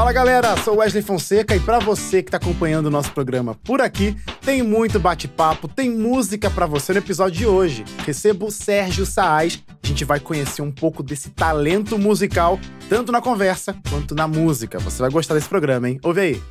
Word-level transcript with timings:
Fala 0.00 0.14
galera, 0.14 0.56
sou 0.56 0.78
Wesley 0.78 1.02
Fonseca 1.02 1.54
e 1.54 1.60
para 1.60 1.78
você 1.78 2.22
que 2.22 2.28
está 2.28 2.38
acompanhando 2.38 2.86
o 2.86 2.90
nosso 2.90 3.12
programa 3.12 3.54
por 3.54 3.82
aqui, 3.82 4.16
tem 4.40 4.62
muito 4.62 4.98
bate-papo, 4.98 5.68
tem 5.68 5.90
música 5.90 6.48
para 6.48 6.64
você 6.64 6.94
no 6.94 7.00
episódio 7.00 7.36
de 7.36 7.46
hoje. 7.46 7.84
Recebo 8.06 8.46
o 8.46 8.50
Sérgio 8.50 9.04
Saaz, 9.04 9.62
a 9.82 9.86
gente 9.86 10.06
vai 10.06 10.18
conhecer 10.18 10.62
um 10.62 10.72
pouco 10.72 11.02
desse 11.02 11.28
talento 11.28 11.98
musical, 11.98 12.58
tanto 12.88 13.12
na 13.12 13.20
conversa 13.20 13.76
quanto 13.90 14.14
na 14.14 14.26
música. 14.26 14.78
Você 14.78 15.02
vai 15.02 15.10
gostar 15.10 15.34
desse 15.34 15.50
programa, 15.50 15.86
hein? 15.86 16.00
Ouve 16.02 16.20
aí. 16.22 16.42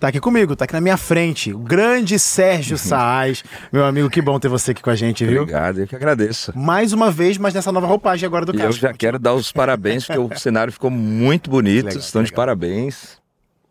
Tá 0.00 0.08
aqui 0.08 0.18
comigo, 0.18 0.56
tá 0.56 0.64
aqui 0.64 0.72
na 0.72 0.80
minha 0.80 0.96
frente, 0.96 1.52
o 1.52 1.58
grande 1.58 2.18
Sérgio 2.18 2.78
Saaz. 2.78 3.44
Meu 3.70 3.84
amigo, 3.84 4.08
que 4.08 4.22
bom 4.22 4.40
ter 4.40 4.48
você 4.48 4.70
aqui 4.70 4.80
com 4.80 4.88
a 4.88 4.94
gente, 4.94 5.26
viu? 5.26 5.42
Obrigado, 5.42 5.80
eu 5.80 5.86
que 5.86 5.94
agradeço. 5.94 6.58
Mais 6.58 6.94
uma 6.94 7.10
vez, 7.10 7.36
mas 7.36 7.52
nessa 7.52 7.70
nova 7.70 7.86
roupagem 7.86 8.26
agora 8.26 8.46
do 8.46 8.56
E 8.56 8.62
eu 8.62 8.72
já 8.72 8.94
quero 8.94 9.18
dar 9.18 9.34
os 9.34 9.52
parabéns, 9.52 10.06
porque 10.06 10.18
o 10.18 10.30
cenário 10.40 10.72
ficou 10.72 10.90
muito 10.90 11.50
bonito. 11.50 11.84
Legal, 11.84 12.00
Estão 12.00 12.22
de 12.22 12.30
legal. 12.30 12.36
parabéns. 12.46 13.18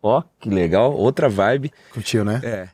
Ó, 0.00 0.22
que 0.38 0.48
legal, 0.48 0.92
outra 0.94 1.28
vibe. 1.28 1.72
Curtiu, 1.92 2.24
né? 2.24 2.40
É. 2.44 2.68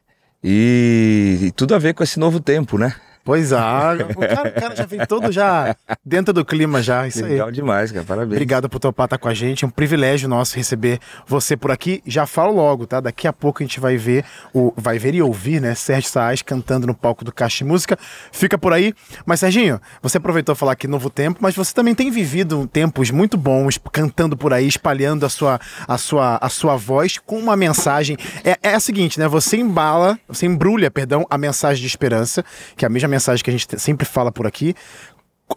E, 0.45 1.39
e 1.45 1.51
tudo 1.53 1.75
a 1.75 1.79
ver 1.79 1.95
com 1.95 2.05
esse 2.05 2.19
novo 2.21 2.39
tempo, 2.39 2.77
né? 2.77 2.95
Pois 3.27 3.51
é, 3.51 3.57
o 4.15 4.21
cara, 4.21 4.49
o 4.49 4.61
cara 4.61 4.77
já 4.77 4.87
vem 4.87 5.05
todo 5.05 5.33
já 5.33 5.75
dentro 6.05 6.33
do 6.33 6.45
clima 6.45 6.81
já, 6.81 7.09
isso 7.09 7.25
aí. 7.25 7.33
Legal 7.33 7.51
demais, 7.51 7.91
cara. 7.91 8.05
Parabéns. 8.05 8.35
Obrigado 8.35 8.69
por 8.69 8.79
topar 8.79 9.07
estar 9.07 9.19
com 9.19 9.29
a 9.29 9.35
gente. 9.35 9.65
É 9.65 9.67
um 9.67 9.71
privilégio 9.71 10.29
nosso 10.29 10.57
receber 10.57 11.01
você 11.27 11.57
por 11.57 11.73
aqui. 11.73 12.01
Já 12.07 12.25
falo 12.25 12.55
logo, 12.55 12.87
tá? 12.87 13.01
Daqui 13.01 13.27
a 13.27 13.33
pouco 13.33 13.65
a 13.65 13.67
gente 13.67 13.81
vai 13.81 13.97
ver, 13.97 14.25
o, 14.55 14.73
vai 14.77 14.97
ver 14.97 15.13
e 15.17 15.21
ouvir, 15.21 15.61
né? 15.61 15.75
Sérgio 15.75 16.09
Saaz 16.09 16.41
cantando 16.41 16.87
no 16.87 16.95
palco 16.95 17.25
do 17.25 17.33
Caixa 17.33 17.59
de 17.59 17.65
Música. 17.65 17.99
Fica 18.31 18.57
por 18.57 18.73
aí. 18.73 18.95
Mas, 19.25 19.41
Serginho, 19.41 19.81
você 20.01 20.19
aproveitou 20.19 20.55
falar 20.55 20.73
aqui 20.73 20.87
novo 20.87 21.11
tempo, 21.11 21.41
mas 21.43 21.57
você 21.57 21.75
também 21.75 21.97
tem 21.97 22.13
vivido 22.13 22.69
tempos 22.69 23.11
muito 23.11 23.37
bons 23.37 23.77
cantando 23.91 24.37
por 24.37 24.53
aí, 24.53 24.69
espalhando 24.69 25.27
a 25.27 25.29
sua, 25.29 25.59
a 25.89 25.99
sua, 25.99 26.39
a 26.41 26.49
sua 26.49 26.77
voz 26.77 27.19
com 27.19 27.41
uma 27.41 27.57
mensagem. 27.57 28.17
É, 28.45 28.57
é 28.63 28.75
a 28.75 28.81
seguinte, 28.81 29.19
né? 29.19 29.27
Você 29.27 29.57
embala, 29.57 30.17
você 30.29 30.47
embrulha, 30.47 30.93
perdão, 30.93 31.27
a 31.29 31.37
mensagem 31.37 31.81
de 31.81 31.89
esperança, 31.89 32.45
que 32.77 32.85
é 32.85 32.87
a 32.87 32.89
mesma 32.89 33.16
mensagem 33.17 33.43
que 33.43 33.51
a 33.51 33.53
gente 33.53 33.79
sempre 33.81 34.07
fala 34.07 34.31
por 34.31 34.47
aqui 34.47 34.75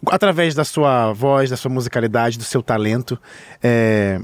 através 0.06 0.54
da 0.54 0.64
sua 0.64 1.12
voz, 1.12 1.50
da 1.50 1.56
sua 1.56 1.70
musicalidade, 1.70 2.38
do 2.38 2.44
seu 2.44 2.62
talento, 2.62 3.18
é, 3.62 4.20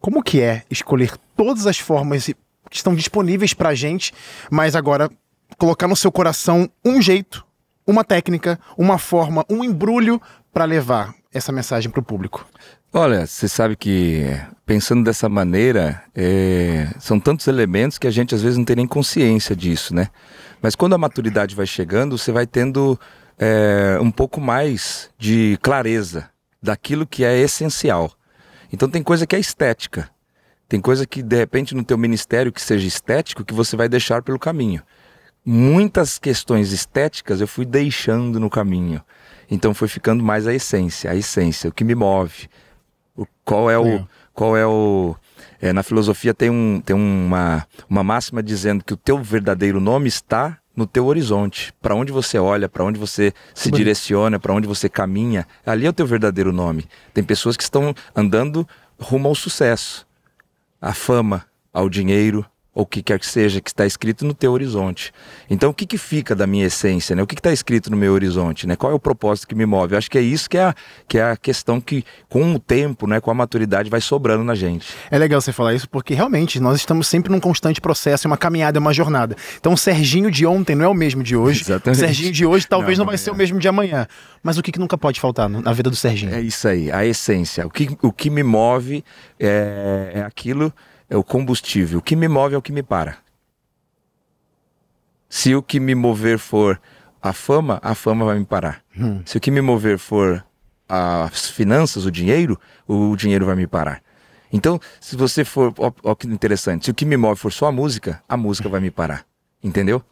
como 0.00 0.22
que 0.22 0.40
é 0.40 0.62
escolher 0.70 1.12
todas 1.36 1.66
as 1.66 1.78
formas 1.78 2.26
que 2.70 2.76
estão 2.76 2.94
disponíveis 2.94 3.52
pra 3.52 3.74
gente, 3.74 4.12
mas 4.50 4.74
agora 4.74 5.10
colocar 5.58 5.86
no 5.86 5.96
seu 5.96 6.10
coração 6.10 6.70
um 6.84 7.02
jeito, 7.02 7.44
uma 7.86 8.02
técnica, 8.02 8.58
uma 8.78 8.98
forma, 8.98 9.44
um 9.48 9.62
embrulho 9.62 10.20
pra 10.52 10.64
levar 10.64 11.14
essa 11.32 11.52
mensagem 11.52 11.90
pro 11.90 12.02
público? 12.02 12.46
Olha, 12.92 13.26
você 13.26 13.46
sabe 13.46 13.76
que 13.76 14.24
pensando 14.66 15.04
dessa 15.04 15.28
maneira, 15.28 16.02
é, 16.14 16.88
são 16.98 17.20
tantos 17.20 17.46
elementos 17.46 17.98
que 17.98 18.06
a 18.06 18.10
gente 18.10 18.34
às 18.34 18.42
vezes 18.42 18.56
não 18.58 18.64
tem 18.64 18.76
nem 18.76 18.86
consciência 18.86 19.54
disso, 19.54 19.94
né? 19.94 20.08
Mas 20.62 20.74
quando 20.74 20.94
a 20.94 20.98
maturidade 20.98 21.54
vai 21.54 21.66
chegando, 21.66 22.18
você 22.18 22.30
vai 22.30 22.46
tendo 22.46 22.98
é, 23.38 23.98
um 24.00 24.10
pouco 24.10 24.40
mais 24.40 25.10
de 25.18 25.58
clareza 25.62 26.28
daquilo 26.62 27.06
que 27.06 27.24
é 27.24 27.38
essencial. 27.38 28.12
Então 28.72 28.88
tem 28.88 29.02
coisa 29.02 29.26
que 29.26 29.34
é 29.34 29.38
estética, 29.38 30.10
tem 30.68 30.80
coisa 30.80 31.06
que 31.06 31.22
de 31.22 31.36
repente 31.36 31.74
no 31.74 31.82
teu 31.82 31.98
ministério 31.98 32.52
que 32.52 32.60
seja 32.60 32.86
estético 32.86 33.44
que 33.44 33.54
você 33.54 33.74
vai 33.76 33.88
deixar 33.88 34.22
pelo 34.22 34.38
caminho. 34.38 34.82
Muitas 35.44 36.18
questões 36.18 36.70
estéticas 36.70 37.40
eu 37.40 37.48
fui 37.48 37.64
deixando 37.64 38.38
no 38.38 38.50
caminho. 38.50 39.02
Então 39.50 39.74
foi 39.74 39.88
ficando 39.88 40.22
mais 40.22 40.46
a 40.46 40.54
essência, 40.54 41.10
a 41.10 41.16
essência, 41.16 41.70
o 41.70 41.72
que 41.72 41.82
me 41.82 41.94
move, 41.94 42.48
o, 43.16 43.26
qual 43.44 43.70
é 43.70 43.78
o, 43.78 44.06
qual 44.32 44.56
é 44.56 44.66
o 44.66 45.16
é, 45.60 45.72
na 45.72 45.82
filosofia 45.82 46.32
tem, 46.32 46.48
um, 46.48 46.80
tem 46.80 46.96
uma, 46.96 47.66
uma 47.88 48.02
máxima 48.02 48.42
dizendo 48.42 48.82
que 48.82 48.94
o 48.94 48.96
teu 48.96 49.22
verdadeiro 49.22 49.80
nome 49.80 50.08
está 50.08 50.58
no 50.74 50.86
teu 50.86 51.06
horizonte. 51.06 51.72
Para 51.82 51.94
onde 51.94 52.10
você 52.10 52.38
olha, 52.38 52.68
para 52.68 52.84
onde 52.84 52.98
você 52.98 53.32
se 53.54 53.70
direciona, 53.70 54.38
para 54.38 54.54
onde 54.54 54.66
você 54.66 54.88
caminha, 54.88 55.46
ali 55.66 55.86
é 55.86 55.90
o 55.90 55.92
teu 55.92 56.06
verdadeiro 56.06 56.52
nome. 56.52 56.86
Tem 57.12 57.22
pessoas 57.22 57.56
que 57.56 57.62
estão 57.62 57.94
andando 58.16 58.66
rumo 58.98 59.28
ao 59.28 59.34
sucesso, 59.34 60.06
à 60.80 60.94
fama, 60.94 61.44
ao 61.72 61.88
dinheiro, 61.88 62.44
ou 62.74 62.84
o 62.84 62.86
que 62.86 63.02
quer 63.02 63.18
que 63.18 63.26
seja, 63.26 63.60
que 63.60 63.70
está 63.70 63.84
escrito 63.84 64.24
no 64.24 64.32
teu 64.32 64.52
horizonte. 64.52 65.12
Então, 65.48 65.70
o 65.70 65.74
que, 65.74 65.84
que 65.84 65.98
fica 65.98 66.34
da 66.34 66.46
minha 66.46 66.66
essência? 66.66 67.16
Né? 67.16 67.22
O 67.22 67.26
que 67.26 67.34
está 67.34 67.52
escrito 67.52 67.90
no 67.90 67.96
meu 67.96 68.12
horizonte? 68.12 68.66
Né? 68.66 68.76
Qual 68.76 68.92
é 68.92 68.94
o 68.94 68.98
propósito 68.98 69.48
que 69.48 69.54
me 69.54 69.66
move? 69.66 69.94
Eu 69.94 69.98
acho 69.98 70.10
que 70.10 70.16
é 70.16 70.20
isso 70.20 70.48
que 70.48 70.56
é 70.56 70.64
a, 70.64 70.74
que 71.08 71.18
é 71.18 71.30
a 71.30 71.36
questão 71.36 71.80
que, 71.80 72.04
com 72.28 72.54
o 72.54 72.58
tempo, 72.58 73.06
né, 73.06 73.20
com 73.20 73.30
a 73.30 73.34
maturidade, 73.34 73.90
vai 73.90 74.00
sobrando 74.00 74.44
na 74.44 74.54
gente. 74.54 74.86
É 75.10 75.18
legal 75.18 75.40
você 75.40 75.52
falar 75.52 75.74
isso 75.74 75.88
porque 75.88 76.14
realmente 76.14 76.60
nós 76.60 76.76
estamos 76.78 77.08
sempre 77.08 77.32
num 77.32 77.40
constante 77.40 77.80
processo, 77.80 78.28
uma 78.28 78.36
caminhada, 78.36 78.78
uma 78.78 78.92
jornada. 78.92 79.36
Então 79.58 79.72
o 79.72 79.76
Serginho 79.76 80.30
de 80.30 80.46
ontem 80.46 80.76
não 80.76 80.84
é 80.84 80.88
o 80.88 80.94
mesmo 80.94 81.22
de 81.22 81.34
hoje. 81.34 81.62
Exatamente. 81.62 81.98
O 81.98 82.00
Serginho 82.00 82.32
de 82.32 82.46
hoje 82.46 82.66
talvez 82.68 82.96
não, 82.98 83.04
Não, 83.04 83.06
vai 83.06 83.16
é. 83.16 83.18
ser 83.18 83.30
o 83.30 83.34
mesmo 83.34 83.58
de 83.58 83.66
amanhã. 83.66 84.06
Mas 84.42 84.58
o 84.58 84.62
que, 84.62 84.72
que 84.72 84.78
nunca 84.78 84.96
pode 84.96 85.20
faltar 85.20 85.48
na 85.48 85.72
vida 85.72 85.90
do 85.90 85.96
Serginho? 85.96 86.34
É 86.34 86.40
isso 86.40 86.66
aí, 86.68 86.90
a 86.90 87.04
essência. 87.04 87.66
O 87.66 87.70
que, 87.70 87.88
o 88.00 88.12
que 88.12 88.30
me 88.30 88.42
move 88.42 89.04
é, 89.38 90.12
é 90.14 90.22
aquilo, 90.22 90.72
é 91.10 91.16
o 91.16 91.24
combustível. 91.24 91.98
O 91.98 92.02
que 92.02 92.14
me 92.14 92.28
move 92.28 92.54
é 92.54 92.58
o 92.58 92.62
que 92.62 92.72
me 92.72 92.82
para. 92.82 93.18
Se 95.28 95.54
o 95.54 95.62
que 95.62 95.80
me 95.80 95.94
mover 95.94 96.38
for 96.38 96.80
a 97.20 97.32
fama, 97.32 97.80
a 97.82 97.94
fama 97.94 98.24
vai 98.24 98.38
me 98.38 98.44
parar. 98.44 98.82
Se 99.26 99.36
o 99.36 99.40
que 99.40 99.50
me 99.50 99.60
mover 99.60 99.98
for 99.98 100.44
as 100.88 101.50
finanças, 101.50 102.06
o 102.06 102.10
dinheiro, 102.10 102.58
o 102.86 103.14
dinheiro 103.16 103.44
vai 103.44 103.56
me 103.56 103.66
parar. 103.66 104.02
Então, 104.52 104.80
se 105.00 105.16
você 105.16 105.44
for. 105.44 105.74
Ó 106.02 106.14
que 106.14 106.26
interessante. 106.26 106.86
Se 106.86 106.90
o 106.90 106.94
que 106.94 107.04
me 107.04 107.16
move 107.16 107.38
for 107.38 107.52
só 107.52 107.66
a 107.66 107.72
música, 107.72 108.22
a 108.28 108.36
música 108.36 108.68
vai 108.68 108.80
me 108.80 108.90
parar. 108.90 109.26
Entendeu? 109.62 110.02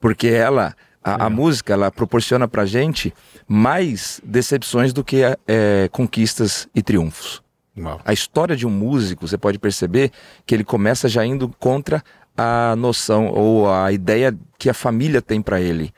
Porque 0.00 0.28
ela. 0.28 0.74
A, 1.04 1.26
a 1.26 1.30
música, 1.30 1.72
ela 1.72 1.90
proporciona 1.90 2.46
pra 2.46 2.64
gente 2.64 3.12
mais 3.48 4.20
decepções 4.22 4.92
do 4.92 5.02
que 5.02 5.22
é, 5.48 5.88
conquistas 5.90 6.68
e 6.72 6.80
triunfos. 6.80 7.42
Uau. 7.76 8.00
A 8.04 8.12
história 8.12 8.54
de 8.56 8.66
um 8.66 8.70
músico, 8.70 9.26
você 9.26 9.38
pode 9.38 9.58
perceber 9.58 10.10
que 10.44 10.54
ele 10.54 10.64
começa 10.64 11.08
já 11.08 11.24
indo 11.24 11.48
contra 11.58 12.02
a 12.36 12.74
noção 12.76 13.28
ou 13.28 13.70
a 13.72 13.90
ideia 13.92 14.36
que 14.58 14.68
a 14.68 14.74
família 14.74 15.20
tem 15.22 15.40
pra 15.40 15.60
ele, 15.60 15.92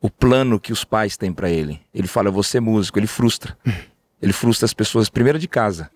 o 0.00 0.10
plano 0.10 0.60
que 0.60 0.72
os 0.72 0.84
pais 0.84 1.16
têm 1.16 1.32
pra 1.32 1.48
ele. 1.50 1.80
Ele 1.94 2.06
fala, 2.06 2.28
eu 2.28 2.32
vou 2.32 2.42
ser 2.42 2.60
músico, 2.60 2.98
ele 2.98 3.06
frustra. 3.06 3.56
Ele 4.22 4.32
frustra 4.32 4.64
as 4.64 4.72
pessoas 4.72 5.10
primeiro 5.10 5.38
de 5.38 5.46
casa. 5.46 5.90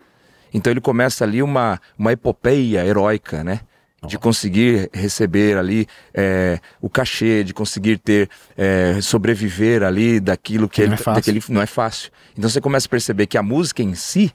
Então 0.52 0.70
ele 0.70 0.80
começa 0.80 1.24
ali 1.24 1.42
uma, 1.42 1.80
uma 1.98 2.12
epopeia 2.12 2.84
heróica, 2.84 3.42
né? 3.42 3.60
De 4.06 4.18
conseguir 4.18 4.90
receber 4.92 5.56
ali 5.56 5.86
é, 6.12 6.60
o 6.82 6.90
cachê, 6.90 7.42
de 7.42 7.54
conseguir 7.54 7.96
ter, 7.96 8.28
é, 8.58 9.00
sobreviver 9.00 9.82
ali 9.82 10.20
daquilo 10.20 10.68
que 10.68 10.82
Que 10.82 10.86
não 10.86 10.88
ele, 10.88 10.94
é 10.94 11.02
fácil. 11.02 11.14
daquele, 11.14 11.42
não 11.48 11.62
é 11.62 11.66
fácil. 11.66 12.10
Então 12.36 12.48
você 12.48 12.60
começa 12.60 12.86
a 12.86 12.90
perceber 12.90 13.26
que 13.26 13.38
a 13.38 13.42
música 13.42 13.82
em 13.82 13.94
si, 13.94 14.30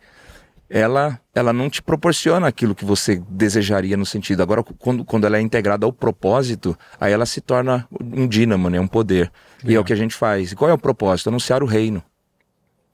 ela, 0.69 1.19
ela 1.33 1.53
não 1.53 1.69
te 1.69 1.81
proporciona 1.81 2.47
aquilo 2.47 2.75
que 2.75 2.85
você 2.85 3.21
desejaria 3.29 3.95
no 3.95 4.05
sentido. 4.05 4.41
Agora, 4.41 4.63
quando, 4.63 5.05
quando 5.05 5.25
ela 5.25 5.37
é 5.37 5.41
integrada 5.41 5.85
ao 5.85 5.93
propósito, 5.93 6.77
aí 6.99 7.13
ela 7.13 7.25
se 7.25 7.41
torna 7.41 7.87
um 7.99 8.27
dínamo, 8.27 8.69
né? 8.69 8.79
um 8.79 8.87
poder. 8.87 9.31
E 9.63 9.75
é 9.75 9.79
o 9.79 9.83
que 9.83 9.93
a 9.93 9.95
gente 9.95 10.15
faz. 10.15 10.51
E 10.51 10.55
qual 10.55 10.69
é 10.69 10.73
o 10.73 10.77
propósito? 10.77 11.29
Anunciar 11.29 11.63
o 11.63 11.65
reino. 11.65 12.03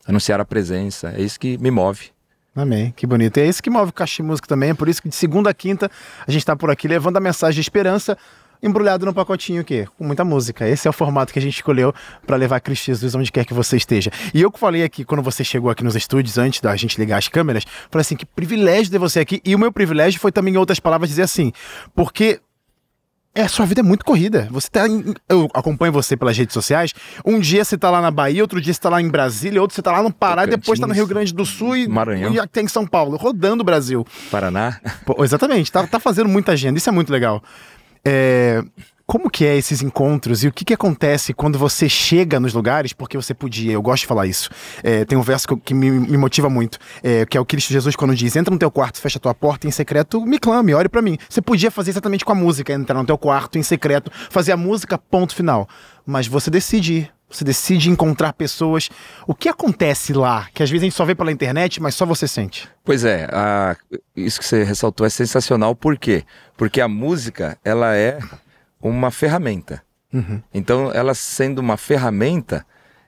Anunciar 0.05 0.39
a 0.39 0.45
presença. 0.45 1.13
É 1.15 1.21
isso 1.21 1.39
que 1.39 1.57
me 1.57 1.71
move. 1.71 2.11
Amém, 2.53 2.93
que 2.95 3.07
bonito. 3.07 3.37
E 3.37 3.41
é 3.41 3.47
isso 3.47 3.63
que 3.63 3.69
move 3.69 3.91
o 3.91 3.93
Caixa 3.93 4.21
Música 4.21 4.45
também, 4.45 4.71
é 4.71 4.73
por 4.73 4.89
isso 4.89 5.01
que 5.01 5.07
de 5.07 5.15
segunda 5.15 5.49
a 5.49 5.53
quinta 5.53 5.89
a 6.27 6.29
gente 6.29 6.45
tá 6.45 6.53
por 6.53 6.69
aqui 6.69 6.85
levando 6.85 7.15
a 7.15 7.19
mensagem 7.21 7.55
de 7.55 7.61
esperança 7.61 8.17
embrulhado 8.63 9.05
num 9.05 9.13
pacotinho 9.13 9.61
aqui, 9.61 9.87
com 9.97 10.03
muita 10.03 10.23
música. 10.23 10.67
Esse 10.67 10.87
é 10.87 10.89
o 10.89 10.93
formato 10.93 11.33
que 11.33 11.39
a 11.39 11.41
gente 11.41 11.55
escolheu 11.55 11.93
para 12.25 12.35
levar 12.37 12.59
Cristo 12.59 12.85
Jesus 12.85 13.15
onde 13.15 13.31
quer 13.31 13.43
que 13.45 13.53
você 13.53 13.75
esteja. 13.77 14.11
E 14.33 14.41
eu 14.41 14.51
que 14.51 14.59
falei 14.59 14.83
aqui, 14.83 15.03
quando 15.03 15.23
você 15.23 15.43
chegou 15.43 15.69
aqui 15.71 15.83
nos 15.83 15.95
estúdios, 15.95 16.37
antes 16.37 16.61
da 16.61 16.75
gente 16.75 16.99
ligar 16.99 17.17
as 17.17 17.27
câmeras, 17.27 17.63
falei 17.89 18.01
assim, 18.01 18.15
que 18.15 18.25
privilégio 18.25 18.91
ter 18.91 18.99
você 18.99 19.19
aqui. 19.19 19.41
E 19.43 19.55
o 19.55 19.59
meu 19.59 19.71
privilégio 19.71 20.19
foi 20.19 20.31
também, 20.31 20.53
em 20.53 20.57
outras 20.57 20.79
palavras, 20.79 21.09
dizer 21.09 21.23
assim, 21.23 21.51
porque 21.95 22.39
é, 23.33 23.43
a 23.43 23.47
sua 23.47 23.65
vida 23.65 23.79
é 23.79 23.83
muito 23.83 24.03
corrida. 24.03 24.47
Você 24.51 24.69
tá 24.69 24.85
em- 24.87 25.13
eu 25.29 25.47
acompanho 25.53 25.91
você 25.93 26.17
pelas 26.17 26.37
redes 26.37 26.53
sociais. 26.53 26.93
Um 27.25 27.39
dia 27.39 27.63
você 27.63 27.77
tá 27.77 27.89
lá 27.89 28.01
na 28.01 28.11
Bahia, 28.11 28.41
outro 28.43 28.59
dia 28.59 28.73
você 28.73 28.79
tá 28.81 28.89
lá 28.89 29.01
em 29.01 29.07
Brasília, 29.07 29.61
outro 29.61 29.73
você 29.73 29.81
tá 29.81 29.91
lá 29.93 30.03
no 30.03 30.11
Pará, 30.11 30.41
Tocantins, 30.41 30.59
depois 30.59 30.79
tá 30.79 30.85
no 30.85 30.93
Rio 30.93 31.07
Grande 31.07 31.33
do 31.33 31.45
Sul 31.45 31.77
e 31.77 31.87
Maranhão. 31.87 32.33
e 32.33 32.39
aqui 32.39 32.49
tem 32.51 32.65
em 32.65 32.67
São 32.67 32.85
Paulo, 32.85 33.15
rodando 33.17 33.61
o 33.61 33.65
Brasil. 33.65 34.05
Paraná. 34.29 34.79
Pô, 35.05 35.23
exatamente, 35.23 35.71
tá, 35.71 35.87
tá 35.87 35.97
fazendo 35.99 36.27
muita 36.27 36.51
agenda, 36.51 36.77
isso 36.77 36.89
é 36.89 36.91
muito 36.91 37.09
legal. 37.11 37.41
É, 38.05 38.63
como 39.11 39.29
que 39.29 39.45
é 39.45 39.57
esses 39.57 39.81
encontros 39.81 40.41
e 40.41 40.47
o 40.47 40.53
que 40.53 40.63
que 40.63 40.73
acontece 40.73 41.33
quando 41.33 41.59
você 41.59 41.89
chega 41.89 42.39
nos 42.39 42.53
lugares, 42.53 42.93
porque 42.93 43.17
você 43.17 43.33
podia, 43.33 43.73
eu 43.73 43.81
gosto 43.81 44.03
de 44.03 44.07
falar 44.07 44.25
isso. 44.25 44.49
É, 44.81 45.03
tem 45.03 45.17
um 45.17 45.21
verso 45.21 45.49
que, 45.49 45.57
que 45.57 45.73
me, 45.73 45.91
me 45.91 46.17
motiva 46.17 46.49
muito, 46.49 46.79
é, 47.03 47.25
que 47.25 47.37
é 47.37 47.41
o 47.41 47.45
Cristo 47.45 47.73
Jesus 47.73 47.93
quando 47.93 48.15
diz, 48.15 48.37
entra 48.37 48.53
no 48.53 48.57
teu 48.57 48.71
quarto, 48.71 49.01
fecha 49.01 49.17
a 49.17 49.21
tua 49.21 49.33
porta 49.33 49.67
em 49.67 49.71
secreto, 49.71 50.25
me 50.25 50.39
clame, 50.39 50.73
ore 50.73 50.87
pra 50.87 51.01
mim. 51.01 51.17
Você 51.27 51.41
podia 51.41 51.69
fazer 51.69 51.91
exatamente 51.91 52.23
com 52.23 52.31
a 52.31 52.35
música, 52.35 52.71
entrar 52.71 52.97
no 52.97 53.05
teu 53.05 53.17
quarto 53.17 53.57
em 53.57 53.63
secreto, 53.63 54.09
fazer 54.29 54.53
a 54.53 54.57
música, 54.57 54.97
ponto 54.97 55.35
final. 55.35 55.67
Mas 56.05 56.25
você 56.25 56.49
decide 56.49 57.11
você 57.31 57.43
decide 57.43 57.89
encontrar 57.89 58.33
pessoas. 58.33 58.89
O 59.25 59.33
que 59.33 59.47
acontece 59.47 60.13
lá? 60.13 60.47
Que 60.53 60.61
às 60.61 60.69
vezes 60.69 60.83
a 60.83 60.85
gente 60.85 60.95
só 60.95 61.05
vê 61.05 61.15
pela 61.15 61.31
internet, 61.31 61.81
mas 61.81 61.95
só 61.95 62.05
você 62.05 62.27
sente. 62.27 62.69
Pois 62.83 63.03
é, 63.05 63.27
a, 63.31 63.75
isso 64.15 64.39
que 64.39 64.45
você 64.45 64.63
ressaltou 64.63 65.05
é 65.05 65.09
sensacional. 65.09 65.75
Por 65.75 65.97
quê? 65.97 66.23
Porque 66.57 66.81
a 66.81 66.87
música, 66.87 67.57
ela 67.63 67.95
é 67.95 68.19
uma 68.81 69.11
ferramenta. 69.11 69.81
Uhum. 70.13 70.41
Então, 70.53 70.91
ela 70.91 71.13
sendo 71.13 71.59
uma 71.59 71.77
ferramenta, 71.77 72.65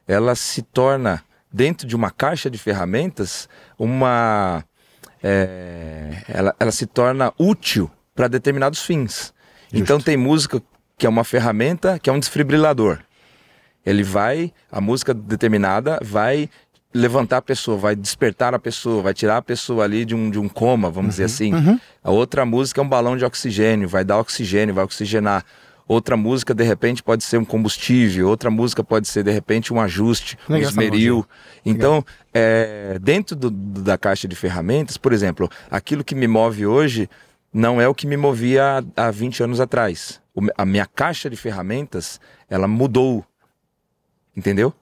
ela 0.08 0.36
se 0.36 0.62
torna, 0.62 1.22
dentro 1.52 1.86
de 1.86 1.96
uma 1.96 2.10
caixa 2.10 2.50
de 2.50 2.58
ferramentas, 2.58 3.50
uma. 3.78 4.64
É, 5.22 6.24
ela, 6.28 6.56
ela 6.60 6.72
se 6.72 6.86
torna 6.86 7.34
útil 7.38 7.90
para 8.16 8.28
determinados 8.28 8.82
fins. 8.82 9.34
Justo. 9.64 9.78
Então, 9.78 10.00
tem 10.00 10.16
música 10.16 10.62
que 10.98 11.06
é 11.06 11.10
uma 11.10 11.24
ferramenta, 11.24 12.00
que 12.00 12.10
é 12.10 12.14
um 12.14 12.20
desfibrilador. 12.20 13.00
Ele 13.86 14.04
vai, 14.04 14.52
a 14.72 14.80
música 14.80 15.14
determinada 15.14 16.00
vai 16.02 16.50
levantar 16.94 17.38
a 17.38 17.42
pessoa, 17.42 17.76
vai 17.78 17.96
despertar 17.96 18.54
a 18.54 18.60
pessoa, 18.60 19.02
vai 19.02 19.14
tirar 19.14 19.38
a 19.38 19.42
pessoa 19.42 19.84
ali 19.84 20.06
de 20.06 20.14
um, 20.14 20.30
de 20.30 20.38
um 20.38 20.48
coma, 20.48 20.90
vamos 20.90 21.06
uhum, 21.06 21.10
dizer 21.10 21.24
assim. 21.24 21.54
Uhum. 21.54 21.80
A 22.04 22.12
outra 22.12 22.46
música 22.46 22.80
é 22.80 22.84
um 22.84 22.88
balão 22.88 23.18
de 23.18 23.26
oxigênio, 23.26 23.90
vai 23.90 24.04
dar 24.04 24.20
oxigênio, 24.20 24.76
vai 24.76 24.84
oxigenar. 24.84 25.44
Outra 25.86 26.16
música, 26.16 26.54
de 26.54 26.64
repente, 26.64 27.04
pode 27.04 27.24
ser 27.24 27.38
um 27.38 27.44
combustível, 27.44 28.30
outra 28.30 28.50
música 28.50 28.84
pode 28.84 29.08
ser, 29.08 29.24
de 29.24 29.32
repente, 29.32 29.74
um 29.74 29.82
ajuste, 29.82 30.38
Legal 30.48 30.68
um 30.68 30.70
esmeril. 30.70 31.26
Então, 31.66 32.06
é, 32.34 32.98
dentro 33.02 33.36
do, 33.36 33.50
da 33.52 33.98
caixa 33.98 34.28
de 34.28 34.36
ferramentas, 34.36 34.96
por 34.96 35.12
exemplo, 35.12 35.50
aquilo 35.70 36.04
que 36.04 36.16
me 36.16 36.28
move 36.28 36.66
hoje 36.66 37.10
não 37.52 37.82
é 37.82 37.88
o 37.88 37.94
que 37.94 38.08
me 38.08 38.16
movia 38.16 38.84
há, 38.96 39.08
há 39.08 39.12
20 39.12 39.44
anos 39.44 39.60
atrás. 39.60 40.22
O, 40.34 40.42
a 40.58 40.66
minha 40.66 40.86
caixa 40.86 41.30
de 41.30 41.36
ferramentas, 41.36 42.20
ela 42.50 42.68
mudou 42.68 43.26
Entendeu? 44.36 44.74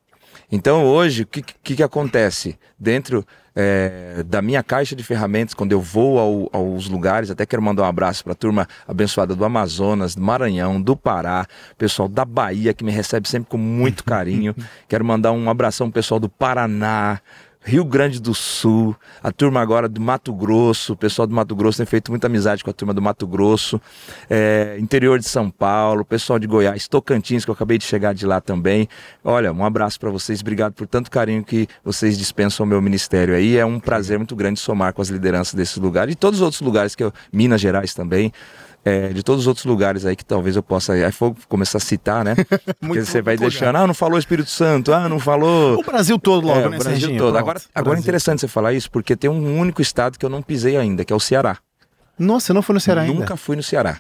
Então 0.52 0.86
hoje, 0.86 1.24
o 1.24 1.28
que, 1.28 1.42
que, 1.42 1.76
que, 1.76 1.84
acontece? 1.84 2.58
Dentro 2.78 3.26
é, 3.56 4.24
da 4.26 4.42
minha 4.42 4.62
caixa 4.62 4.96
de 4.96 5.04
ferramentas, 5.04 5.54
quando 5.54 5.72
eu 5.72 5.82
vou 5.82 6.20
ao, 6.20 6.50
aos 6.52 6.88
lugares, 6.88 7.30
até 7.30 7.46
quero 7.46 7.62
mandar 7.62 7.84
um 7.84 7.88
abraço 7.88 8.24
para 8.24 8.34
a 8.34 8.36
turma 8.36 8.68
abençoada 8.88 9.36
do 9.36 9.46
Amazonas, 9.46 10.16
do 10.16 10.22
Maranhão, 10.22 10.82
do 10.82 10.96
Pará, 10.96 11.46
pessoal 11.78 12.10
da 12.10 12.26
Bahia 12.26 12.74
que 12.74 12.84
me 12.84 12.92
recebe 12.92 13.28
sempre 13.30 13.50
com 13.50 13.58
muito 13.58 14.04
carinho. 14.04 14.56
quero 14.88 15.06
mandar 15.06 15.32
um 15.32 15.50
abração 15.50 15.88
pro 15.88 16.02
pessoal 16.02 16.20
do 16.20 16.30
Paraná, 16.30 17.22
Rio 17.64 17.86
Grande 17.86 18.20
do 18.20 18.34
Sul, 18.34 18.96
a 19.22 19.32
turma 19.32 19.62
agora 19.62 19.88
do 19.88 20.02
Mato 20.02 20.34
Grosso, 20.34 20.94
o 20.94 20.96
pessoal 20.96 21.28
do 21.28 21.36
Mato 21.36 21.56
Grosso 21.56 21.78
tem 21.78 21.86
feito 21.86 22.12
muita 22.12 22.26
amizade 22.26 22.64
com 22.64 22.72
a 22.72 22.74
turma 22.74 22.92
do 22.92 23.02
Mato 23.02 23.28
Grosso, 23.28 23.80
é, 24.28 24.78
interior 24.80 25.20
de 25.20 25.26
São 25.26 25.50
Paulo, 25.50 26.04
pessoal 26.04 26.40
de 26.40 26.48
Goiás, 26.48 26.88
Tocantins, 26.88 27.46
que 27.46 27.52
eu 27.52 27.54
acabei 27.54 27.78
de 27.78 27.84
chegar 27.84 28.16
de 28.16 28.26
lá 28.26 28.42
também. 28.42 28.90
Olha, 29.24 29.54
um 29.54 29.64
abraço 29.64 30.00
para 30.00 30.10
vocês, 30.10 30.42
obrigado 30.42 30.74
por 30.74 30.88
tanto 30.88 31.12
carinho 31.12 31.44
que 31.44 31.68
vocês 31.84 32.18
dispensam 32.18 32.64
ao 32.64 32.68
meu 32.68 32.82
ministério 32.82 33.36
aí. 33.36 33.56
É 33.58 33.66
um 33.66 33.80
prazer 33.80 34.18
muito 34.18 34.36
grande 34.36 34.60
somar 34.60 34.92
com 34.92 35.02
as 35.02 35.10
lideranças 35.10 35.54
desses 35.54 35.78
lugares 35.78 36.14
e 36.14 36.16
todos 36.16 36.40
os 36.40 36.44
outros 36.44 36.62
lugares 36.62 36.96
que 36.96 37.04
eu, 37.04 37.14
Minas 37.32 37.62
Gerais 37.62 37.94
também 37.94 38.34
é, 38.84 39.10
de 39.10 39.22
todos 39.24 39.42
os 39.42 39.48
outros 39.48 39.66
lugares 39.66 40.06
aí 40.06 40.16
que 40.16 40.26
talvez 40.26 40.56
eu 40.56 40.64
possa 40.64 40.94
aí 40.94 41.12
for 41.12 41.36
começar 41.48 41.78
a 41.78 41.82
citar, 41.82 42.24
né? 42.24 42.36
Porque 42.80 43.06
você 43.06 43.22
vai 43.22 43.38
deixando, 43.38 43.76
ah, 43.76 43.86
não 43.86 43.94
falou 43.94 44.18
Espírito 44.18 44.50
Santo, 44.50 44.94
ah, 44.94 45.08
não 45.08 45.20
falou. 45.20 45.80
O 45.80 45.84
Brasil 45.84 46.18
todo 46.18 46.48
logo, 46.48 46.60
é, 46.60 46.70
né, 46.70 46.78
O 46.78 46.80
Brasil 46.80 47.00
Serginho? 47.00 47.18
todo. 47.20 47.32
Pronto, 47.34 47.42
agora, 47.42 47.62
agora 47.76 47.98
é 47.98 48.02
interessante 48.02 48.42
você 48.42 48.48
falar 48.48 48.74
isso, 48.74 48.90
porque 48.90 49.16
tem 49.16 49.30
um 49.30 49.60
único 49.60 49.82
estado 49.82 50.18
que 50.18 50.26
eu 50.26 50.30
não 50.30 50.42
pisei 50.42 50.78
ainda, 50.78 51.06
que 51.06 51.14
é 51.14 51.16
o 51.16 51.20
Ceará. 51.20 51.58
Nossa, 52.18 52.48
você 52.48 52.54
não 52.54 52.62
foi 52.62 52.74
no 52.74 52.80
Ceará 52.80 53.02
Nunca 53.02 53.12
ainda? 53.12 53.22
Nunca 53.26 53.38
fui 53.38 53.56
no 53.56 53.64
Ceará. 53.64 54.00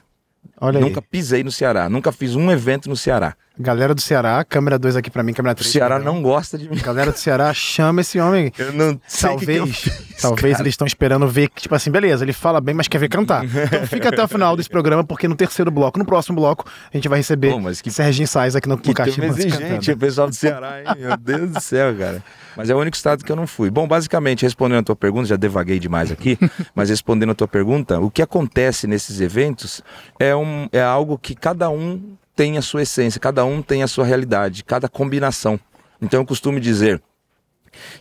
Olha 0.59 0.79
Nunca 0.79 0.99
aí. 0.99 1.05
pisei 1.09 1.43
no 1.43 1.51
Ceará, 1.51 1.87
nunca 1.89 2.11
fiz 2.11 2.35
um 2.35 2.51
evento 2.51 2.89
no 2.89 2.95
Ceará. 2.95 3.35
Galera 3.61 3.93
do 3.93 4.01
Ceará, 4.01 4.43
câmera 4.43 4.79
2 4.79 4.95
aqui 4.95 5.11
para 5.11 5.21
mim, 5.21 5.33
câmera 5.33 5.53
3. 5.53 5.69
O 5.69 5.71
Ceará 5.71 5.99
não 5.99 6.21
gosta 6.21 6.57
de 6.57 6.67
mim. 6.67 6.77
Galera 6.77 7.11
do 7.11 7.17
Ceará, 7.17 7.53
chama 7.53 8.01
esse 8.01 8.19
homem. 8.19 8.51
Eu 8.57 8.73
não 8.73 8.99
sei 9.07 9.29
Talvez, 9.29 9.79
que 9.79 9.89
que 9.89 10.21
talvez 10.21 10.59
eles 10.59 10.73
estão 10.73 10.87
esperando 10.87 11.27
ver 11.27 11.49
que, 11.49 11.61
tipo 11.61 11.75
assim, 11.75 11.91
beleza, 11.91 12.25
ele 12.25 12.33
fala 12.33 12.59
bem, 12.59 12.73
mas 12.73 12.87
quer 12.87 12.97
ver 12.97 13.07
cantar. 13.07 13.45
Então 13.45 13.87
fica 13.87 14.09
até 14.09 14.23
o 14.23 14.27
final 14.27 14.57
desse 14.57 14.69
programa, 14.69 15.03
porque 15.03 15.27
no 15.27 15.35
terceiro 15.35 15.69
bloco, 15.69 15.99
no 15.99 16.05
próximo 16.05 16.35
bloco, 16.35 16.65
a 16.91 16.97
gente 16.97 17.07
vai 17.07 17.19
receber 17.19 17.51
Pô, 17.51 17.59
que, 17.83 17.91
Serginho 17.91 18.27
Sainz 18.27 18.55
aqui 18.55 18.67
no, 18.67 18.75
no 18.75 18.93
Cachimbo. 18.93 19.27
exigente, 19.27 19.91
o 19.91 19.97
pessoal 19.97 20.27
do 20.27 20.35
Ceará, 20.35 20.79
hein? 20.79 20.85
Meu 20.99 21.17
Deus 21.17 21.51
do 21.51 21.61
céu, 21.61 21.95
cara. 21.95 22.23
Mas 22.55 22.69
é 22.69 22.75
o 22.75 22.79
único 22.79 22.95
estado 22.95 23.23
que 23.23 23.31
eu 23.31 23.35
não 23.35 23.47
fui. 23.47 23.69
Bom, 23.69 23.87
basicamente, 23.87 24.43
respondendo 24.43 24.79
a 24.79 24.83
tua 24.83 24.95
pergunta, 24.95 25.27
já 25.27 25.35
devaguei 25.35 25.79
demais 25.79 26.11
aqui, 26.11 26.37
mas 26.75 26.89
respondendo 26.89 27.31
a 27.31 27.35
tua 27.35 27.47
pergunta, 27.47 27.99
o 27.99 28.09
que 28.09 28.21
acontece 28.21 28.87
nesses 28.87 29.21
eventos 29.21 29.81
é, 30.19 30.35
um, 30.35 30.67
é 30.71 30.81
algo 30.81 31.17
que 31.17 31.35
cada 31.35 31.69
um 31.69 32.17
tem 32.41 32.57
a 32.57 32.61
sua 32.63 32.81
essência, 32.81 33.21
cada 33.21 33.45
um 33.45 33.61
tem 33.61 33.83
a 33.83 33.87
sua 33.87 34.03
realidade, 34.03 34.63
cada 34.63 34.89
combinação. 34.89 35.59
Então 36.01 36.21
eu 36.21 36.25
costumo 36.25 36.59
dizer 36.59 36.99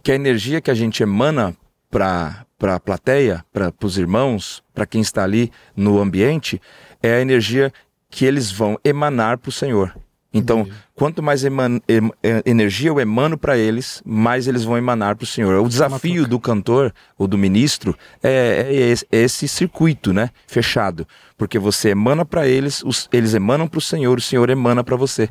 que 0.02 0.10
a 0.10 0.14
energia 0.14 0.62
que 0.62 0.70
a 0.70 0.74
gente 0.74 1.02
emana 1.02 1.54
para 1.90 2.46
a 2.62 2.80
plateia, 2.80 3.44
para 3.52 3.70
os 3.82 3.98
irmãos, 3.98 4.62
para 4.72 4.86
quem 4.86 5.02
está 5.02 5.24
ali 5.24 5.52
no 5.76 6.00
ambiente, 6.00 6.58
é 7.02 7.16
a 7.16 7.20
energia 7.20 7.70
que 8.08 8.24
eles 8.24 8.50
vão 8.50 8.78
emanar 8.82 9.36
para 9.36 9.50
o 9.50 9.52
Senhor. 9.52 9.94
Então, 10.32 10.60
Entendi. 10.60 10.76
quanto 10.94 11.22
mais 11.22 11.44
eman, 11.44 11.80
em, 11.88 12.10
energia 12.46 12.88
eu 12.88 13.00
emano 13.00 13.36
para 13.36 13.58
eles, 13.58 14.00
mais 14.04 14.46
eles 14.46 14.62
vão 14.62 14.78
emanar 14.78 15.16
para 15.16 15.24
o 15.24 15.26
Senhor. 15.26 15.60
O 15.60 15.68
desafio 15.68 16.26
do 16.26 16.38
cantor 16.38 16.94
ou 17.18 17.26
do 17.26 17.36
ministro 17.36 17.96
é, 18.22 18.66
é, 18.68 18.72
esse, 18.72 19.06
é 19.10 19.22
esse 19.22 19.48
circuito, 19.48 20.12
né? 20.12 20.30
Fechado. 20.46 21.06
Porque 21.36 21.58
você 21.58 21.90
emana 21.90 22.24
para 22.24 22.46
eles, 22.46 22.82
os, 22.84 23.08
eles 23.12 23.34
emanam 23.34 23.66
para 23.66 23.78
o 23.78 23.82
Senhor, 23.82 24.18
o 24.18 24.22
Senhor 24.22 24.48
emana 24.50 24.84
para 24.84 24.96
você. 24.96 25.28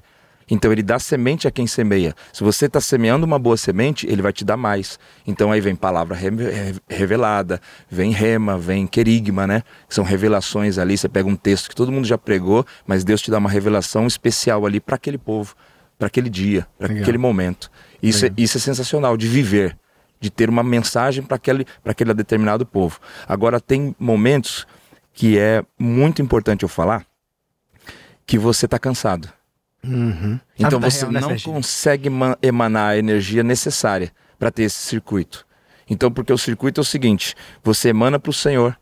Então 0.49 0.71
ele 0.71 0.81
dá 0.81 0.97
semente 0.97 1.47
a 1.47 1.51
quem 1.51 1.67
semeia. 1.67 2.15
Se 2.33 2.43
você 2.43 2.65
está 2.65 2.81
semeando 2.81 3.25
uma 3.25 3.37
boa 3.37 3.55
semente, 3.55 4.07
ele 4.07 4.21
vai 4.21 4.33
te 4.33 4.43
dar 4.43 4.57
mais. 4.57 4.97
Então 5.27 5.51
aí 5.51 5.61
vem 5.61 5.75
palavra 5.75 6.17
revelada, 6.87 7.61
vem 7.89 8.11
rema, 8.11 8.57
vem 8.57 8.87
querigma, 8.87 9.45
né? 9.45 9.63
São 9.87 10.03
revelações 10.03 10.77
ali. 10.77 10.97
Você 10.97 11.07
pega 11.07 11.29
um 11.29 11.35
texto 11.35 11.69
que 11.69 11.75
todo 11.75 11.91
mundo 11.91 12.05
já 12.05 12.17
pregou, 12.17 12.65
mas 12.87 13.03
Deus 13.03 13.21
te 13.21 13.29
dá 13.29 13.37
uma 13.37 13.49
revelação 13.49 14.07
especial 14.07 14.65
ali 14.65 14.79
para 14.79 14.95
aquele 14.95 15.17
povo, 15.17 15.55
para 15.97 16.07
aquele 16.07 16.29
dia, 16.29 16.65
para 16.77 16.91
aquele 16.91 17.17
momento. 17.17 17.69
Isso 18.01 18.25
é, 18.25 18.31
isso 18.37 18.57
é 18.57 18.61
sensacional 18.61 19.15
de 19.15 19.27
viver, 19.27 19.77
de 20.19 20.29
ter 20.29 20.49
uma 20.49 20.63
mensagem 20.63 21.23
para 21.23 21.35
aquele, 21.35 21.65
aquele 21.85 22.13
determinado 22.13 22.65
povo. 22.65 22.99
Agora 23.27 23.59
tem 23.59 23.95
momentos 23.99 24.65
que 25.13 25.37
é 25.37 25.63
muito 25.77 26.21
importante 26.21 26.63
eu 26.63 26.69
falar 26.69 27.05
que 28.25 28.37
você 28.37 28.65
está 28.65 28.79
cansado 28.79 29.38
Uhum. 29.83 30.39
Então 30.57 30.79
você 30.79 31.01
real, 31.01 31.11
né, 31.11 31.21
não 31.21 31.39
consegue 31.39 32.09
emanar 32.41 32.91
a 32.91 32.97
energia 32.97 33.43
necessária 33.43 34.11
para 34.37 34.51
ter 34.51 34.63
esse 34.63 34.77
circuito. 34.77 35.45
Então, 35.89 36.11
porque 36.11 36.31
o 36.31 36.37
circuito 36.37 36.79
é 36.79 36.83
o 36.83 36.85
seguinte: 36.85 37.35
você 37.63 37.89
emana 37.89 38.19
para 38.19 38.29
o 38.29 38.33
Senhor, 38.33 38.77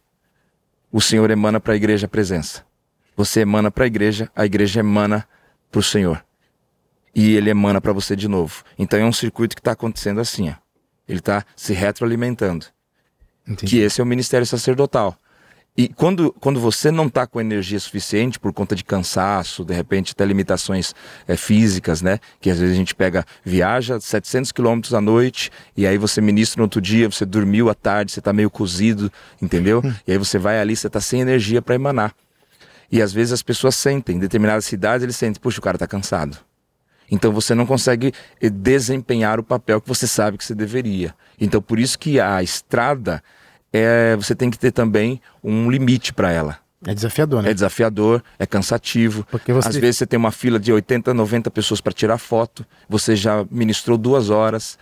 o 0.91 0.99
Senhor 0.99 1.29
emana 1.31 1.59
para 1.59 1.73
a 1.73 1.75
igreja 1.75 2.05
a 2.05 2.09
presença. 2.09 2.65
Você 3.15 3.41
emana 3.41 3.71
para 3.71 3.85
a 3.85 3.87
igreja, 3.87 4.29
a 4.35 4.45
igreja 4.45 4.79
emana 4.79 5.27
para 5.71 5.79
o 5.79 5.83
Senhor. 5.83 6.23
E 7.15 7.35
ele 7.35 7.49
emana 7.49 7.81
para 7.81 7.91
você 7.91 8.15
de 8.15 8.27
novo. 8.27 8.63
Então 8.77 8.99
é 8.99 9.03
um 9.03 9.13
circuito 9.13 9.55
que 9.55 9.59
está 9.59 9.71
acontecendo 9.71 10.19
assim. 10.19 10.49
Ó. 10.49 10.53
Ele 11.07 11.19
está 11.19 11.43
se 11.55 11.73
retroalimentando. 11.73 12.67
Entendi. 13.47 13.65
Que 13.65 13.79
esse 13.79 13.99
é 13.99 14.03
o 14.03 14.07
ministério 14.07 14.45
sacerdotal. 14.45 15.17
E 15.77 15.87
quando, 15.87 16.35
quando 16.39 16.59
você 16.59 16.89
não 16.89 17.05
está 17.05 17.27
com 17.27 17.39
energia 17.39 17.79
suficiente 17.79 18.39
por 18.39 18.51
conta 18.51 18.75
de 18.75 18.83
cansaço, 18.83 19.63
de 19.63 19.75
repente 19.75 20.11
até 20.11 20.25
limitações 20.25 20.95
é, 21.27 21.37
físicas, 21.37 22.01
né? 22.01 22.19
Que 22.41 22.49
às 22.49 22.57
vezes 22.57 22.73
a 22.73 22.77
gente 22.77 22.95
pega, 22.95 23.23
viaja 23.45 23.99
700 23.99 24.51
quilômetros 24.51 24.95
à 24.95 24.99
noite 24.99 25.51
e 25.75 25.85
aí 25.85 25.99
você 25.99 26.19
ministra 26.19 26.61
no 26.61 26.63
outro 26.63 26.81
dia, 26.81 27.07
você 27.07 27.25
dormiu 27.25 27.69
à 27.69 27.75
tarde, 27.75 28.11
você 28.11 28.17
está 28.17 28.33
meio 28.33 28.49
cozido, 28.49 29.11
entendeu? 29.39 29.83
Hum. 29.85 29.93
E 30.07 30.13
aí 30.13 30.17
você 30.17 30.39
vai 30.39 30.59
ali, 30.59 30.75
você 30.75 30.87
está 30.87 30.99
sem 30.99 31.21
energia 31.21 31.61
para 31.61 31.75
emanar. 31.75 32.11
E 32.91 32.99
às 32.99 33.13
vezes 33.13 33.33
as 33.33 33.43
pessoas 33.43 33.75
sentem, 33.75 34.15
em 34.15 34.19
determinadas 34.19 34.65
cidades 34.65 35.03
eles 35.03 35.15
sentem, 35.15 35.39
puxa, 35.39 35.59
o 35.59 35.61
cara 35.61 35.75
está 35.75 35.85
cansado. 35.85 36.39
Então 37.09 37.31
você 37.31 37.53
não 37.53 37.67
consegue 37.67 38.11
eh, 38.41 38.49
desempenhar 38.49 39.39
o 39.39 39.43
papel 39.43 39.79
que 39.79 39.87
você 39.87 40.07
sabe 40.07 40.39
que 40.39 40.43
você 40.43 40.55
deveria. 40.55 41.13
Então 41.39 41.61
por 41.61 41.77
isso 41.77 41.99
que 41.99 42.19
a 42.19 42.41
estrada 42.41 43.21
é, 43.83 44.15
você 44.15 44.35
tem 44.35 44.49
que 44.49 44.57
ter 44.57 44.71
também 44.71 45.21
um 45.43 45.69
limite 45.69 46.13
para 46.13 46.31
ela. 46.31 46.57
É 46.85 46.93
desafiador, 46.93 47.41
né? 47.41 47.49
É 47.49 47.53
desafiador, 47.53 48.23
é 48.37 48.45
cansativo. 48.45 49.25
Porque 49.31 49.51
você... 49.51 49.69
Às 49.69 49.75
vezes 49.75 49.97
você 49.97 50.05
tem 50.05 50.17
uma 50.17 50.31
fila 50.31 50.59
de 50.59 50.71
80, 50.71 51.13
90 51.13 51.49
pessoas 51.49 51.81
para 51.81 51.91
tirar 51.91 52.17
foto, 52.17 52.65
você 52.87 53.15
já 53.15 53.45
ministrou 53.49 53.97
duas 53.97 54.29
horas, 54.29 54.77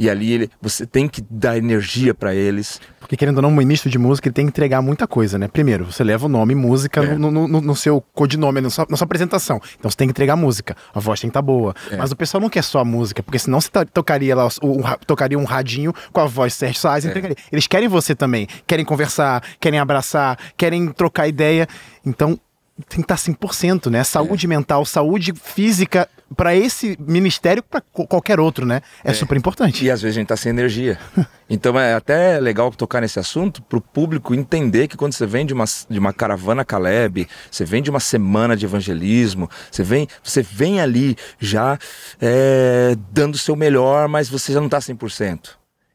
e 0.00 0.08
ali 0.08 0.32
ele, 0.32 0.50
você 0.62 0.86
tem 0.86 1.06
que 1.06 1.22
dar 1.28 1.58
energia 1.58 2.14
para 2.14 2.34
eles. 2.34 2.80
Porque 2.98 3.18
querendo 3.18 3.36
ou 3.36 3.42
não, 3.42 3.50
um 3.50 3.54
ministro 3.54 3.90
de 3.90 3.98
música 3.98 4.28
ele 4.28 4.32
tem 4.32 4.46
que 4.46 4.48
entregar 4.48 4.80
muita 4.80 5.06
coisa, 5.06 5.38
né? 5.38 5.46
Primeiro, 5.46 5.92
você 5.92 6.02
leva 6.02 6.24
o 6.24 6.28
nome 6.28 6.54
música 6.54 7.04
é. 7.04 7.18
no, 7.18 7.30
no, 7.30 7.46
no, 7.46 7.60
no, 7.60 7.76
seu 7.76 8.00
codinome, 8.14 8.62
na 8.62 8.70
sua, 8.70 8.86
na 8.88 8.96
sua, 8.96 9.04
apresentação. 9.04 9.60
Então 9.78 9.90
você 9.90 9.98
tem 9.98 10.08
que 10.08 10.12
entregar 10.12 10.36
música. 10.36 10.74
A 10.94 10.98
voz 10.98 11.20
tem 11.20 11.28
que 11.28 11.32
estar 11.32 11.42
tá 11.42 11.46
boa. 11.46 11.74
É. 11.90 11.98
Mas 11.98 12.10
o 12.10 12.16
pessoal 12.16 12.40
não 12.40 12.48
quer 12.48 12.64
só 12.64 12.78
a 12.78 12.84
música, 12.84 13.22
porque 13.22 13.38
senão 13.38 13.60
você 13.60 13.68
tocaria 13.92 14.34
lá 14.34 14.48
o, 14.62 14.80
tocaria 15.06 15.38
um 15.38 15.44
radinho 15.44 15.92
com 16.14 16.20
a 16.22 16.24
voz 16.24 16.54
Sérgio 16.54 16.80
Sainz 16.80 17.04
é. 17.04 17.08
entregaria. 17.08 17.36
Eles 17.52 17.66
querem 17.66 17.86
você 17.86 18.14
também. 18.14 18.48
Querem 18.66 18.86
conversar, 18.86 19.42
querem 19.60 19.78
abraçar, 19.78 20.38
querem 20.56 20.88
trocar 20.88 21.28
ideia. 21.28 21.68
Então, 22.06 22.40
tem 22.88 23.02
que 23.04 23.12
estar 23.12 23.16
100%, 23.16 23.90
né? 23.90 24.04
Saúde 24.04 24.46
é. 24.46 24.48
mental, 24.48 24.84
saúde 24.84 25.32
física 25.34 26.08
para 26.36 26.54
esse 26.54 26.96
ministério, 27.00 27.62
para 27.62 27.80
qualquer 27.80 28.38
outro, 28.38 28.64
né? 28.64 28.82
É, 29.04 29.10
é, 29.10 29.14
super 29.14 29.36
importante. 29.36 29.84
E 29.84 29.90
às 29.90 30.00
vezes 30.00 30.16
a 30.16 30.20
gente 30.20 30.28
tá 30.28 30.36
sem 30.36 30.50
energia. 30.50 30.98
então 31.50 31.78
é 31.78 31.94
até 31.94 32.38
legal 32.38 32.70
tocar 32.70 33.00
nesse 33.00 33.18
assunto 33.18 33.60
para 33.62 33.78
o 33.78 33.80
público 33.80 34.34
entender 34.34 34.86
que 34.86 34.96
quando 34.96 35.12
você 35.12 35.26
vem 35.26 35.44
de 35.44 35.52
uma, 35.52 35.64
de 35.88 35.98
uma 35.98 36.12
caravana 36.12 36.64
Caleb, 36.64 37.28
você 37.50 37.64
vem 37.64 37.82
de 37.82 37.90
uma 37.90 38.00
semana 38.00 38.56
de 38.56 38.64
evangelismo, 38.64 39.50
você 39.70 39.82
vem, 39.82 40.06
você 40.22 40.42
vem 40.42 40.80
ali 40.80 41.16
já 41.38 41.78
é, 42.20 42.96
dando 43.10 43.34
o 43.34 43.38
seu 43.38 43.56
melhor, 43.56 44.08
mas 44.08 44.28
você 44.28 44.52
já 44.52 44.60
não 44.60 44.68
tá 44.68 44.78
100%. 44.78 45.50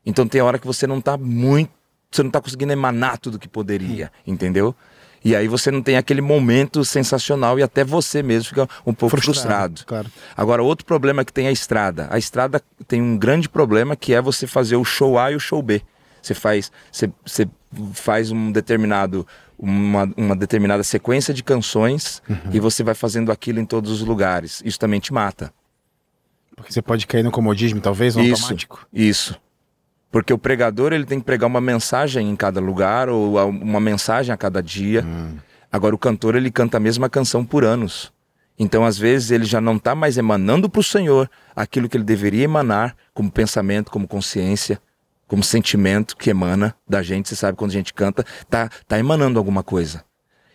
Então 0.06 0.28
tem 0.28 0.42
hora 0.42 0.60
que 0.60 0.68
você 0.68 0.86
não 0.86 1.00
tá 1.00 1.18
muito, 1.18 1.72
você 2.12 2.22
não 2.22 2.30
tá 2.30 2.42
conseguindo 2.42 2.74
emanar 2.74 3.18
tudo 3.18 3.40
que 3.40 3.48
poderia, 3.48 4.12
entendeu? 4.28 4.76
E 5.26 5.36
aí 5.36 5.48
você 5.48 5.72
não 5.72 5.82
tem 5.82 5.98
aquele 5.98 6.22
momento 6.22 6.86
sensacional 6.86 7.58
e 7.58 7.64
até 7.64 7.84
você 7.84 8.22
mesmo 8.22 8.50
fica 8.50 8.70
um 8.86 8.94
pouco 8.94 9.18
frustrado. 9.18 9.80
frustrado. 9.80 9.86
Claro. 9.88 10.12
Agora, 10.38 10.62
outro 10.62 10.86
problema 10.86 11.26
que 11.26 11.34
tem 11.34 11.48
é 11.48 11.50
a 11.50 11.52
estrada. 11.52 12.08
A 12.12 12.20
estrada 12.20 12.62
tem 12.88 13.02
um 13.02 13.18
grande 13.18 13.50
problema 13.50 13.96
que 13.96 14.14
é 14.14 14.22
você 14.22 14.46
fazer 14.46 14.76
o 14.76 14.86
show 14.86 15.18
A 15.18 15.32
e 15.32 15.36
o 15.36 15.40
show 15.40 15.64
B. 15.64 15.82
Você 16.22 16.36
faz, 16.36 16.72
você, 16.92 17.12
você 17.26 17.50
faz 17.94 18.30
um 18.30 18.52
determinado, 18.52 19.26
uma, 19.58 20.08
uma 20.16 20.36
determinada 20.36 20.84
sequência 20.84 21.34
de 21.34 21.44
canções 21.44 22.22
uhum. 22.30 22.52
e 22.54 22.60
você 22.60 22.84
vai 22.84 22.94
fazendo 22.94 23.32
aquilo 23.32 23.60
em 23.60 23.66
todos 23.66 23.90
os 23.90 24.02
lugares. 24.02 24.62
Isso 24.64 24.78
também 24.78 25.00
te 25.00 25.12
mata. 25.12 25.52
Porque 26.56 26.72
você 26.72 26.84
pode 26.84 27.08
cair 27.08 27.24
no 27.24 27.32
comodismo, 27.32 27.82
talvez, 27.82 28.16
no 28.16 28.22
isso, 28.22 28.44
automático. 28.44 28.88
Isso. 28.94 29.42
Porque 30.16 30.32
o 30.32 30.38
pregador 30.38 30.94
ele 30.94 31.04
tem 31.04 31.20
que 31.20 31.26
pregar 31.26 31.46
uma 31.46 31.60
mensagem 31.60 32.30
em 32.30 32.38
cada 32.38 32.62
lugar 32.62 33.10
ou 33.10 33.36
uma 33.50 33.82
mensagem 33.82 34.34
a 34.34 34.38
cada 34.38 34.64
dia. 34.64 35.04
Hum. 35.04 35.36
Agora 35.70 35.94
o 35.94 35.98
cantor 35.98 36.36
ele 36.36 36.50
canta 36.50 36.78
a 36.78 36.80
mesma 36.80 37.10
canção 37.10 37.44
por 37.44 37.66
anos. 37.66 38.14
Então 38.58 38.86
às 38.86 38.98
vezes 38.98 39.30
ele 39.30 39.44
já 39.44 39.60
não 39.60 39.76
está 39.76 39.94
mais 39.94 40.18
emanando 40.18 40.70
para 40.70 40.80
o 40.80 40.84
Senhor 40.84 41.30
aquilo 41.54 41.90
que 41.90 41.98
ele 41.98 42.06
deveria 42.06 42.46
emanar 42.46 42.96
como 43.14 43.30
pensamento, 43.30 43.92
como 43.92 44.08
consciência, 44.08 44.80
como 45.28 45.44
sentimento 45.44 46.16
que 46.16 46.30
emana 46.30 46.74
da 46.88 47.04
gente. 47.04 47.28
Você 47.28 47.36
sabe 47.36 47.58
quando 47.58 47.72
a 47.72 47.74
gente 47.74 47.94
canta, 47.94 48.26
tá, 48.50 48.70
tá 48.88 48.98
emanando 48.98 49.38
alguma 49.38 49.64
coisa. 49.64 50.02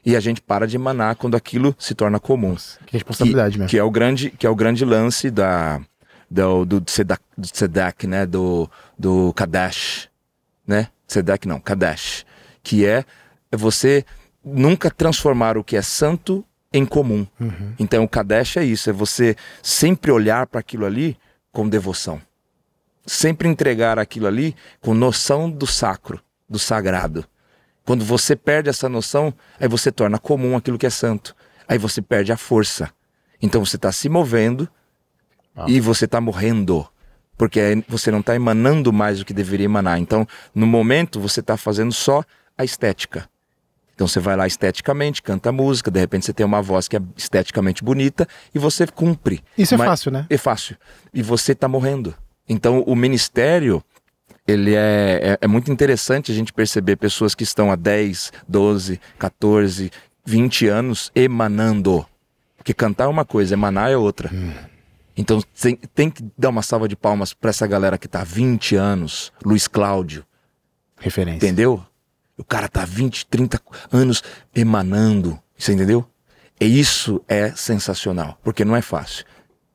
E 0.03 0.17
a 0.17 0.21
gente 0.21 0.41
para 0.41 0.67
de 0.67 0.77
emanar 0.77 1.17
quando 1.17 1.35
aquilo 1.35 1.77
se 1.79 1.95
torna 1.95 2.19
comum. 2.19 2.57
Que 2.87 2.95
responsabilidade 2.95 3.53
que, 3.53 3.59
mesmo. 3.59 3.69
Que 3.69 3.77
é 3.77 3.85
o 3.85 3.91
grande, 3.91 4.31
que 4.31 4.47
é 4.47 4.49
o 4.49 4.57
grande 4.57 4.87
lance 4.87 5.31
da 5.31 5.83
do, 6.31 6.65
do 6.65 6.83
Sedak, 6.87 7.23
Sedak, 7.43 8.07
né? 8.07 8.25
Do, 8.25 8.71
do 9.01 9.33
Kadesh, 9.33 10.11
né? 10.67 10.89
Sedak 11.09 11.49
não, 11.49 11.59
Kadesh. 11.59 12.27
Que 12.63 12.85
é 12.85 13.05
você 13.51 14.05
nunca 14.45 14.91
transformar 14.91 15.57
o 15.57 15.65
que 15.65 15.75
é 15.75 15.81
santo 15.81 16.45
em 16.71 16.85
comum. 16.85 17.27
Uhum. 17.41 17.75
Então 17.79 18.05
o 18.05 18.09
Kadesh 18.09 18.59
é 18.59 18.65
isso, 18.65 18.91
é 18.91 18.93
você 18.93 19.35
sempre 19.63 20.11
olhar 20.11 20.47
para 20.47 20.61
aquilo 20.61 20.85
ali 20.85 21.17
com 21.51 21.67
devoção. 21.67 22.21
Sempre 23.07 23.49
entregar 23.49 23.99
aquilo 23.99 24.27
ali 24.27 24.55
com 24.81 24.93
noção 24.93 25.51
do 25.51 25.67
sacro, 25.67 26.23
do 26.47 26.59
sagrado. 26.59 27.25
Quando 27.87 28.05
você 28.05 28.37
perde 28.37 28.69
essa 28.69 28.89
noção, 28.89 29.33
aí 29.59 29.67
você 29.67 29.91
torna 29.91 30.19
comum 30.19 30.57
aquilo 30.57 30.77
que 30.77 30.87
é 30.87 30.91
santo. 30.91 31.35
Aí 31.67 31.79
você 31.79 32.03
perde 32.03 32.33
a 32.33 32.37
força. 32.37 32.93
Então 33.41 33.65
você 33.65 33.77
está 33.77 33.91
se 33.91 34.11
movendo 34.11 34.69
ah. 35.57 35.65
e 35.67 35.81
você 35.81 36.05
está 36.05 36.21
morrendo. 36.21 36.87
Porque 37.41 37.83
você 37.89 38.11
não 38.11 38.21
está 38.21 38.37
emanando 38.37 38.93
mais 38.93 39.19
o 39.19 39.25
que 39.25 39.33
deveria 39.33 39.65
emanar. 39.65 39.99
Então, 39.99 40.29
no 40.55 40.67
momento, 40.67 41.19
você 41.19 41.41
está 41.41 41.57
fazendo 41.57 41.91
só 41.91 42.23
a 42.59 42.65
estética. 42.65 43.27
Então 43.95 44.07
você 44.07 44.21
vai 44.21 44.37
lá 44.37 44.47
esteticamente, 44.47 45.23
canta 45.23 45.51
música, 45.51 45.91
de 45.91 45.99
repente 45.99 46.27
você 46.27 46.35
tem 46.35 46.45
uma 46.45 46.61
voz 46.61 46.87
que 46.87 46.99
é 46.99 47.01
esteticamente 47.17 47.83
bonita 47.83 48.29
e 48.55 48.59
você 48.59 48.87
cumpre. 48.87 49.43
Isso 49.57 49.75
é 49.75 49.79
fácil, 49.79 50.11
né? 50.11 50.27
É 50.29 50.37
fácil. 50.37 50.77
E 51.15 51.23
você 51.23 51.53
está 51.53 51.67
morrendo. 51.67 52.15
Então 52.47 52.83
o 52.83 52.95
ministério, 52.95 53.83
ele 54.47 54.75
é, 54.75 55.21
é, 55.23 55.39
é, 55.41 55.47
muito 55.47 55.73
interessante 55.73 56.31
a 56.31 56.35
gente 56.35 56.53
perceber 56.53 56.97
pessoas 56.97 57.35
que 57.35 57.43
estão 57.43 57.73
há 57.73 57.77
10, 57.77 58.35
12, 58.47 59.01
14, 59.19 59.91
20 60.27 60.67
anos 60.67 61.11
emanando. 61.15 62.07
Porque 62.59 62.75
cantar 62.75 63.05
é 63.05 63.09
uma 63.09 63.25
coisa, 63.25 63.55
emanar 63.55 63.91
é 63.91 63.97
outra. 63.97 64.31
Hum. 64.31 64.53
Então 65.21 65.43
tem, 65.61 65.77
tem 65.77 66.11
que 66.11 66.25
dar 66.37 66.49
uma 66.49 66.63
salva 66.63 66.89
de 66.89 66.97
palmas 66.97 67.35
para 67.35 67.51
essa 67.51 67.67
galera 67.67 67.99
que 67.99 68.09
tá 68.09 68.23
há 68.23 68.25
20 68.25 68.75
anos, 68.75 69.31
Luiz 69.45 69.69
Cláudio. 69.69 70.25
Referência. 70.97 71.37
Entendeu? 71.47 71.85
O 72.39 72.45
cara 72.45 72.69
tá 72.69 72.87
20, 72.87 73.27
30 73.27 73.61
anos 73.93 74.23
emanando. 74.55 75.39
Você 75.59 75.75
entendeu? 75.75 76.07
E 76.59 76.81
isso 76.81 77.23
é 77.29 77.51
sensacional, 77.51 78.39
porque 78.43 78.65
não 78.65 78.75
é 78.75 78.81
fácil. 78.81 79.27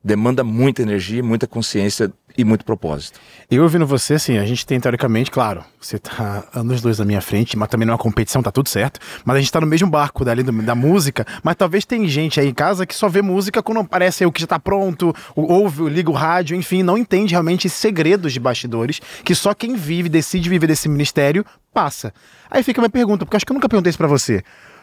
Demanda 0.06 0.44
muita 0.44 0.82
energia, 0.82 1.20
muita 1.20 1.48
consciência 1.48 2.12
e 2.38 2.44
muito 2.44 2.64
propósito. 2.64 3.18
Eu 3.50 3.64
ouvindo 3.64 3.84
você, 3.84 4.14
assim, 4.14 4.38
a 4.38 4.46
gente 4.46 4.64
tem 4.64 4.78
teoricamente, 4.78 5.32
claro, 5.32 5.64
você 5.80 5.98
tá 5.98 6.46
anos 6.54 6.80
dois 6.80 7.00
na 7.00 7.04
minha 7.04 7.20
frente, 7.20 7.58
mas 7.58 7.68
também 7.68 7.84
não 7.84 7.90
é 7.90 7.96
uma 7.96 8.00
competição, 8.00 8.40
tá 8.40 8.52
tudo 8.52 8.68
certo. 8.68 9.00
Mas 9.24 9.34
a 9.34 9.40
gente 9.40 9.50
tá 9.50 9.60
no 9.60 9.66
mesmo 9.66 9.90
barco 9.90 10.24
dali 10.24 10.44
do, 10.44 10.52
da 10.62 10.76
música, 10.76 11.26
mas 11.42 11.56
talvez 11.56 11.84
tem 11.84 12.06
gente 12.06 12.38
aí 12.38 12.46
em 12.46 12.54
casa 12.54 12.86
que 12.86 12.94
só 12.94 13.08
vê 13.08 13.20
música 13.20 13.60
quando 13.60 13.80
aparece 13.80 14.24
o 14.24 14.30
que 14.30 14.40
já 14.40 14.46
tá 14.46 14.60
pronto, 14.60 15.12
ouve, 15.34 15.88
liga 15.88 16.08
o 16.08 16.14
rádio, 16.14 16.56
enfim, 16.56 16.84
não 16.84 16.96
entende 16.96 17.32
realmente 17.32 17.68
segredos 17.68 18.32
de 18.32 18.38
bastidores 18.38 19.00
que 19.24 19.34
só 19.34 19.54
quem 19.54 19.74
vive, 19.74 20.08
decide 20.08 20.48
viver 20.48 20.68
desse 20.68 20.88
ministério, 20.88 21.44
passa. 21.74 22.14
Aí 22.48 22.62
fica 22.62 22.80
a 22.80 22.82
minha 22.82 22.90
pergunta, 22.90 23.26
porque 23.26 23.36
acho 23.36 23.44
que 23.44 23.50
eu 23.50 23.54
nunca 23.54 23.68
perguntei 23.68 23.90
isso 23.90 23.98
pra 23.98 24.06
você. 24.06 24.40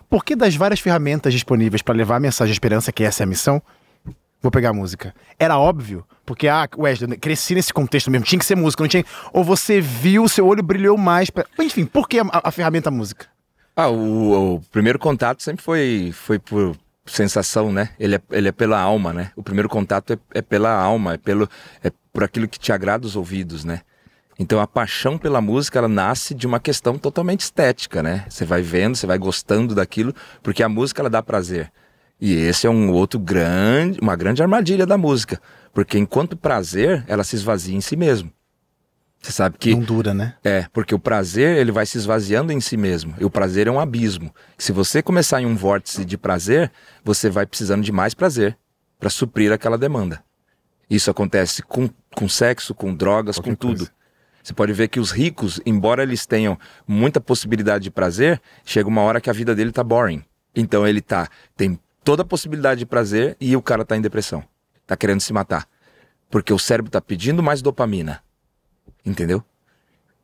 Por 0.10 0.26
que 0.26 0.36
das 0.36 0.54
várias 0.54 0.82
ferramentas 0.82 1.32
disponíveis 1.32 1.82
para 1.82 1.96
levar 1.96 2.18
a 2.18 2.20
mensagem 2.20 2.52
de 2.52 2.56
esperança, 2.56 2.92
que 2.92 3.06
essa 3.06 3.24
é 3.24 3.26
a 3.26 3.28
missão, 3.28 3.62
vou 4.44 4.52
pegar 4.52 4.70
a 4.70 4.74
música. 4.74 5.16
Era 5.40 5.58
óbvio, 5.58 6.06
porque, 6.26 6.50
ah, 6.50 6.68
Wesley, 6.78 7.18
cresci 7.18 7.56
nesse 7.56 7.74
contexto 7.74 8.12
mesmo, 8.12 8.26
tinha 8.26 8.38
que 8.38 8.46
ser 8.46 8.56
música, 8.56 8.84
não 8.84 8.90
tinha. 8.90 9.06
Ou 9.32 9.44
você 9.44 9.80
viu, 9.80 10.28
seu 10.28 10.46
olho 10.46 10.62
brilhou 10.62 10.98
mais. 10.98 11.30
Pra... 11.30 11.46
Enfim, 11.58 11.86
por 11.86 12.10
que 12.10 12.20
a, 12.20 12.26
a 12.32 12.52
ferramenta 12.52 12.92
música? 12.92 13.28
Ah, 13.76 13.88
o, 13.88 14.56
o, 14.56 14.62
primeiro 14.70 15.00
contato 15.00 15.42
sempre 15.42 15.64
foi, 15.64 16.12
foi 16.14 16.38
por 16.38 16.76
sensação, 17.06 17.72
né? 17.72 17.90
Ele 17.98 18.16
é, 18.16 18.22
ele 18.32 18.50
é 18.50 18.52
pela 18.52 18.80
alma, 18.80 19.14
né? 19.14 19.32
O 19.36 19.42
primeiro 19.42 19.70
contato 19.70 20.14
é, 20.14 20.18
é 20.36 20.42
pela 20.42 20.72
alma, 20.72 21.14
é, 21.14 21.18
pelo, 21.18 21.50
é 21.82 21.92
por 22.12 22.24
aquilo 22.24 22.48
que 22.48 22.60
te 22.60 22.72
agrada 22.72 23.08
os 23.08 23.16
ouvidos, 23.16 23.64
né? 23.64 23.82
Então 24.38 24.60
a 24.60 24.68
paixão 24.68 25.18
pela 25.18 25.40
música 25.40 25.80
ela 25.80 25.88
nasce 25.88 26.34
de 26.34 26.46
uma 26.46 26.60
questão 26.60 26.98
totalmente 26.98 27.42
estética, 27.42 28.04
né? 28.04 28.26
Você 28.30 28.46
vai 28.46 28.62
vendo, 28.62 28.96
você 28.96 29.08
vai 29.08 29.18
gostando 29.18 29.74
daquilo, 29.74 30.14
porque 30.42 30.62
a 30.62 30.70
música 30.70 31.02
ela 31.02 31.10
dá 31.10 31.24
prazer. 31.24 31.72
E 32.26 32.36
esse 32.36 32.66
é 32.66 32.70
um 32.70 32.90
outro 32.90 33.20
grande, 33.20 34.00
uma 34.00 34.16
grande 34.16 34.42
armadilha 34.42 34.86
da 34.86 34.98
música, 34.98 35.42
porque 35.74 35.98
enquanto 35.98 36.38
prazer, 36.38 37.04
ela 37.06 37.22
se 37.22 37.36
esvazia 37.36 37.76
em 37.76 37.82
si 37.82 37.98
mesmo. 37.98 38.32
Você 39.22 39.34
sabe 39.34 39.58
que 39.58 39.76
não 39.76 39.82
dura, 39.82 40.14
né? 40.14 40.36
É, 40.42 40.66
porque 40.72 40.96
o 40.96 41.00
prazer 41.00 41.58
ele 41.58 41.70
vai 41.70 41.86
se 41.86 41.98
esvaziando 41.98 42.54
em 42.54 42.62
si 42.62 42.78
mesmo. 42.78 43.14
E 43.20 43.26
o 43.26 43.30
prazer 43.30 43.68
é 43.68 43.72
um 43.72 43.78
abismo. 43.78 44.34
Se 44.58 44.72
você 44.72 45.02
começar 45.02 45.42
em 45.42 45.46
um 45.46 45.54
vórtice 45.54 46.06
de 46.06 46.18
prazer, 46.18 46.72
você 47.04 47.30
vai 47.30 47.46
precisando 47.46 47.84
de 47.84 47.92
mais 47.92 48.14
prazer 48.14 48.58
para 48.98 49.10
suprir 49.10 49.52
aquela 49.52 49.78
demanda. 49.78 50.24
Isso 50.90 51.12
acontece 51.12 51.62
com, 51.62 51.90
com 52.16 52.30
sexo, 52.30 52.74
com 52.74 52.96
drogas, 52.96 53.36
Qualquer 53.36 53.50
com 53.50 53.56
tudo. 53.58 53.78
Coisa. 53.80 53.92
Você 54.42 54.54
pode 54.54 54.72
ver 54.72 54.88
que 54.88 55.00
os 55.02 55.12
ricos, 55.12 55.60
embora 55.66 56.04
eles 56.04 56.26
tenham 56.26 56.58
muita 56.88 57.20
possibilidade 57.20 57.84
de 57.84 57.92
prazer, 57.92 58.42
chega 58.64 58.88
uma 58.88 59.02
hora 59.02 59.20
que 59.20 59.30
a 59.30 59.34
vida 59.34 59.54
dele 59.54 59.74
tá 59.74 59.84
boring. 59.84 60.24
Então 60.56 60.88
ele 60.88 61.02
tá 61.02 61.28
tem 61.58 61.78
toda 62.04 62.24
a 62.24 62.26
possibilidade 62.26 62.80
de 62.80 62.86
prazer 62.86 63.36
e 63.40 63.56
o 63.56 63.62
cara 63.62 63.86
tá 63.86 63.96
em 63.96 64.02
depressão. 64.02 64.44
Tá 64.86 64.96
querendo 64.96 65.22
se 65.22 65.32
matar. 65.34 65.68
Porque 66.30 66.52
o 66.52 66.60
cérebro 66.60 66.92
tá 66.92 67.02
pedindo 67.02 67.42
mais 67.44 67.62
dopamina. 67.62 68.22
Entendeu? 69.06 69.44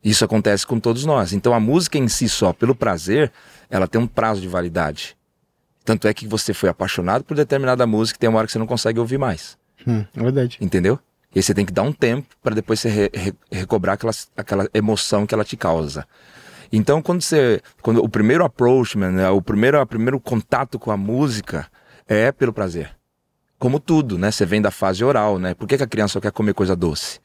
Isso 0.04 0.24
acontece 0.24 0.66
com 0.66 0.80
todos 0.80 1.06
nós. 1.06 1.34
Então 1.34 1.54
a 1.54 1.60
música 1.60 1.98
em 1.98 2.08
si 2.08 2.30
só, 2.30 2.54
pelo 2.54 2.74
prazer, 2.74 3.32
ela 3.70 3.88
tem 3.88 4.00
um 4.00 4.08
prazo 4.08 4.42
de 4.42 4.48
validade. 4.48 5.18
Tanto 5.84 6.08
é 6.08 6.14
que 6.14 6.28
você 6.28 6.54
foi 6.54 6.70
apaixonado 6.70 7.24
por 7.24 7.36
determinada 7.36 7.86
música 7.88 8.18
e 8.18 8.20
tem 8.20 8.30
uma 8.30 8.38
hora 8.38 8.48
que 8.48 8.54
você 8.54 8.60
não 8.60 8.68
consegue 8.68 9.00
ouvir 9.00 9.18
mais. 9.18 9.58
Hum, 9.88 10.06
é 10.16 10.24
verdade. 10.24 10.58
Entendeu? 10.62 11.00
E 11.34 11.40
aí 11.40 11.44
você 11.44 11.54
tem 11.54 11.66
que 11.66 11.72
dar 11.72 11.84
um 11.84 11.94
tempo 11.94 12.28
para 12.42 12.56
depois 12.56 12.80
você 12.80 12.90
re, 12.90 13.12
re, 13.14 13.34
recobrar 13.52 13.96
aquela, 13.96 14.14
aquela 14.36 14.70
emoção 14.74 15.26
que 15.26 15.34
ela 15.34 15.44
te 15.44 15.56
causa. 15.56 16.08
Então, 16.72 17.02
quando 17.02 17.22
você. 17.22 17.62
Quando 17.82 18.04
o 18.04 18.10
primeiro 18.10 18.44
approachment, 18.44 19.12
né, 19.12 19.30
o 19.30 19.42
primeiro, 19.42 19.82
o 19.82 19.86
primeiro 19.86 20.20
contato 20.20 20.78
com 20.78 20.92
a 20.92 20.98
música 20.98 21.68
é 22.08 22.32
pelo 22.32 22.54
prazer. 22.54 22.92
Como 23.58 23.80
tudo, 23.80 24.18
né? 24.18 24.32
Você 24.32 24.46
vem 24.46 24.62
da 24.62 24.72
fase 24.72 25.04
oral, 25.04 25.38
né? 25.38 25.54
Por 25.54 25.68
que, 25.68 25.78
que 25.78 25.84
a 25.84 25.88
criança 25.88 26.14
só 26.14 26.22
quer 26.22 26.32
comer 26.32 26.54
coisa 26.54 26.76
doce? 26.76 27.20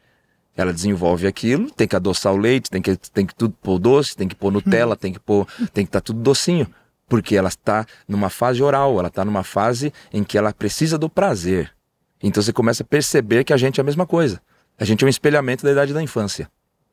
Ela 0.56 0.72
desenvolve 0.72 1.26
aquilo, 1.26 1.70
tem 1.70 1.86
que 1.86 1.96
adoçar 1.96 2.32
o 2.32 2.36
leite, 2.36 2.70
tem 2.70 2.80
que, 2.80 2.96
tem 2.96 3.26
que 3.26 3.34
tudo 3.34 3.54
pôr 3.60 3.78
doce, 3.78 4.16
tem 4.16 4.28
que 4.28 4.34
pôr 4.34 4.52
Nutella, 4.52 4.96
tem 4.96 5.12
que 5.12 5.18
pôr. 5.20 5.46
Tem 5.72 5.84
que 5.84 5.88
estar 5.88 6.00
tá 6.00 6.04
tudo 6.04 6.20
docinho. 6.20 6.66
Porque 7.08 7.36
ela 7.36 7.48
está 7.48 7.86
numa 8.08 8.30
fase 8.30 8.62
oral, 8.62 8.98
ela 8.98 9.08
está 9.08 9.24
numa 9.24 9.42
fase 9.42 9.92
em 10.12 10.24
que 10.24 10.38
ela 10.38 10.52
precisa 10.52 10.96
do 10.96 11.08
prazer. 11.08 11.72
Então 12.22 12.42
você 12.42 12.52
começa 12.52 12.82
a 12.82 12.86
perceber 12.86 13.44
que 13.44 13.52
a 13.52 13.56
gente 13.56 13.78
é 13.78 13.82
a 13.82 13.84
mesma 13.84 14.06
coisa. 14.06 14.40
A 14.78 14.84
gente 14.84 15.04
é 15.04 15.06
um 15.06 15.10
espelhamento 15.10 15.64
da 15.64 15.72
idade 15.72 15.92
da 15.92 16.02
infância. 16.02 16.48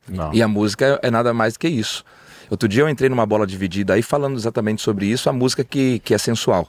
Não. 0.08 0.32
E 0.34 0.42
a 0.42 0.48
música 0.48 1.00
é, 1.02 1.08
é 1.08 1.10
nada 1.10 1.32
mais 1.32 1.54
do 1.54 1.60
que 1.60 1.68
isso. 1.68 2.04
Outro 2.52 2.68
dia 2.68 2.82
eu 2.82 2.88
entrei 2.90 3.08
numa 3.08 3.24
bola 3.24 3.46
dividida 3.46 3.94
aí 3.94 4.02
falando 4.02 4.36
exatamente 4.36 4.82
sobre 4.82 5.06
isso, 5.06 5.30
a 5.30 5.32
música 5.32 5.64
que, 5.64 6.00
que 6.00 6.12
é 6.12 6.18
sensual. 6.18 6.68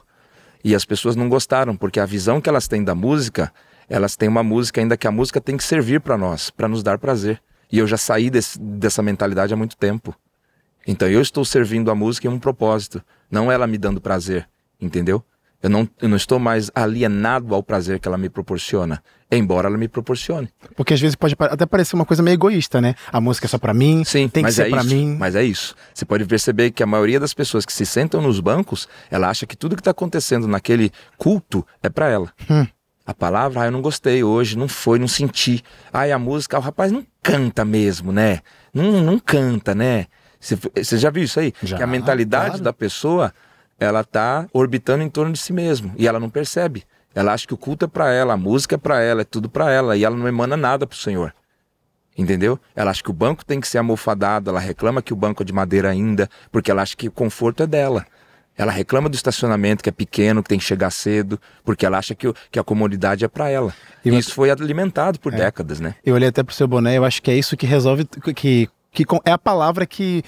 E 0.64 0.74
as 0.74 0.82
pessoas 0.82 1.14
não 1.14 1.28
gostaram, 1.28 1.76
porque 1.76 2.00
a 2.00 2.06
visão 2.06 2.40
que 2.40 2.48
elas 2.48 2.66
têm 2.66 2.82
da 2.82 2.94
música, 2.94 3.52
elas 3.86 4.16
têm 4.16 4.26
uma 4.26 4.42
música 4.42 4.80
ainda 4.80 4.96
que 4.96 5.06
a 5.06 5.10
música 5.10 5.42
tem 5.42 5.58
que 5.58 5.62
servir 5.62 6.00
para 6.00 6.16
nós, 6.16 6.48
para 6.48 6.68
nos 6.68 6.82
dar 6.82 6.96
prazer. 6.96 7.38
E 7.70 7.78
eu 7.78 7.86
já 7.86 7.98
saí 7.98 8.30
desse, 8.30 8.58
dessa 8.58 9.02
mentalidade 9.02 9.52
há 9.52 9.56
muito 9.58 9.76
tempo. 9.76 10.14
Então 10.86 11.06
eu 11.06 11.20
estou 11.20 11.44
servindo 11.44 11.90
a 11.90 11.94
música 11.94 12.28
em 12.28 12.30
um 12.30 12.38
propósito, 12.38 13.04
não 13.30 13.52
ela 13.52 13.66
me 13.66 13.76
dando 13.76 14.00
prazer, 14.00 14.48
entendeu? 14.80 15.22
Eu 15.64 15.70
não, 15.70 15.88
eu 15.98 16.10
não 16.10 16.16
estou 16.18 16.38
mais 16.38 16.70
alienado 16.74 17.54
ao 17.54 17.62
prazer 17.62 17.98
que 17.98 18.06
ela 18.06 18.18
me 18.18 18.28
proporciona, 18.28 19.02
embora 19.32 19.66
ela 19.66 19.78
me 19.78 19.88
proporcione. 19.88 20.50
Porque 20.76 20.92
às 20.92 21.00
vezes 21.00 21.16
pode 21.16 21.34
até 21.40 21.64
parecer 21.64 21.96
uma 21.96 22.04
coisa 22.04 22.22
meio 22.22 22.34
egoísta, 22.34 22.82
né? 22.82 22.94
A 23.10 23.18
música 23.18 23.46
é 23.46 23.48
só 23.48 23.56
para 23.56 23.72
mim, 23.72 24.04
Sim, 24.04 24.28
tem 24.28 24.44
que 24.44 24.52
ser 24.52 24.66
é 24.66 24.68
para 24.68 24.84
mim. 24.84 25.16
Mas 25.18 25.34
é 25.34 25.42
isso. 25.42 25.74
Você 25.94 26.04
pode 26.04 26.26
perceber 26.26 26.70
que 26.70 26.82
a 26.82 26.86
maioria 26.86 27.18
das 27.18 27.32
pessoas 27.32 27.64
que 27.64 27.72
se 27.72 27.86
sentam 27.86 28.20
nos 28.20 28.40
bancos, 28.40 28.86
ela 29.10 29.30
acha 29.30 29.46
que 29.46 29.56
tudo 29.56 29.74
que 29.74 29.80
está 29.80 29.92
acontecendo 29.92 30.46
naquele 30.46 30.92
culto 31.16 31.66
é 31.82 31.88
para 31.88 32.10
ela. 32.10 32.30
Hum. 32.50 32.66
A 33.06 33.14
palavra, 33.14 33.62
ah, 33.62 33.64
eu 33.64 33.72
não 33.72 33.80
gostei 33.80 34.22
hoje, 34.22 34.58
não 34.58 34.68
foi, 34.68 34.98
não 34.98 35.08
senti. 35.08 35.64
Ai, 35.90 36.12
a 36.12 36.18
música, 36.18 36.58
o 36.58 36.60
rapaz 36.60 36.92
não 36.92 37.06
canta 37.22 37.64
mesmo, 37.64 38.12
né? 38.12 38.40
Não, 38.74 39.02
não 39.02 39.18
canta, 39.18 39.74
né? 39.74 40.08
Você, 40.38 40.58
você 40.76 40.98
já 40.98 41.08
viu 41.08 41.24
isso 41.24 41.40
aí? 41.40 41.54
Já, 41.62 41.78
que 41.78 41.82
a 41.82 41.86
mentalidade 41.86 42.48
claro. 42.48 42.64
da 42.64 42.72
pessoa, 42.72 43.32
ela 43.78 44.04
tá 44.04 44.46
orbitando 44.52 45.02
em 45.02 45.08
torno 45.10 45.32
de 45.32 45.38
si 45.38 45.52
mesmo 45.52 45.92
e 45.96 46.06
ela 46.06 46.20
não 46.20 46.30
percebe. 46.30 46.84
Ela 47.14 47.32
acha 47.32 47.46
que 47.46 47.54
o 47.54 47.56
culto 47.56 47.84
é 47.84 47.88
para 47.88 48.10
ela, 48.12 48.34
a 48.34 48.36
música 48.36 48.74
é 48.74 48.78
para 48.78 49.00
ela, 49.00 49.20
é 49.22 49.24
tudo 49.24 49.48
para 49.48 49.70
ela 49.70 49.96
e 49.96 50.04
ela 50.04 50.16
não 50.16 50.26
emana 50.26 50.56
nada 50.56 50.86
pro 50.86 50.96
Senhor. 50.98 51.32
Entendeu? 52.16 52.58
Ela 52.76 52.90
acha 52.92 53.02
que 53.02 53.10
o 53.10 53.14
banco 53.14 53.44
tem 53.44 53.60
que 53.60 53.66
ser 53.66 53.78
almofadado, 53.78 54.48
ela 54.50 54.60
reclama 54.60 55.02
que 55.02 55.12
o 55.12 55.16
banco 55.16 55.42
é 55.42 55.46
de 55.46 55.52
madeira 55.52 55.90
ainda, 55.90 56.28
porque 56.52 56.70
ela 56.70 56.82
acha 56.82 56.96
que 56.96 57.08
o 57.08 57.12
conforto 57.12 57.62
é 57.64 57.66
dela. 57.66 58.06
Ela 58.56 58.70
reclama 58.70 59.08
do 59.08 59.16
estacionamento 59.16 59.82
que 59.82 59.88
é 59.88 59.92
pequeno, 59.92 60.40
que 60.40 60.48
tem 60.48 60.58
que 60.60 60.64
chegar 60.64 60.90
cedo, 60.92 61.40
porque 61.64 61.84
ela 61.84 61.98
acha 61.98 62.14
que, 62.14 62.28
o- 62.28 62.34
que 62.52 62.58
a 62.58 62.62
comodidade 62.62 63.24
é 63.24 63.28
para 63.28 63.48
ela. 63.50 63.74
E 64.04 64.10
E 64.10 64.16
isso 64.16 64.32
foi 64.32 64.48
alimentado 64.48 65.18
por 65.18 65.32
décadas, 65.32 65.80
né? 65.80 65.96
Eu 66.06 66.14
olhei 66.14 66.28
até 66.28 66.40
pro 66.44 66.54
seu 66.54 66.68
boné, 66.68 66.96
eu 66.96 67.04
acho 67.04 67.20
que 67.20 67.32
é 67.32 67.34
isso 67.36 67.56
que 67.56 67.66
resolve, 67.66 68.04
que, 68.32 68.68
que 68.92 69.04
é 69.24 69.32
a 69.32 69.38
palavra 69.38 69.84
que 69.84 70.22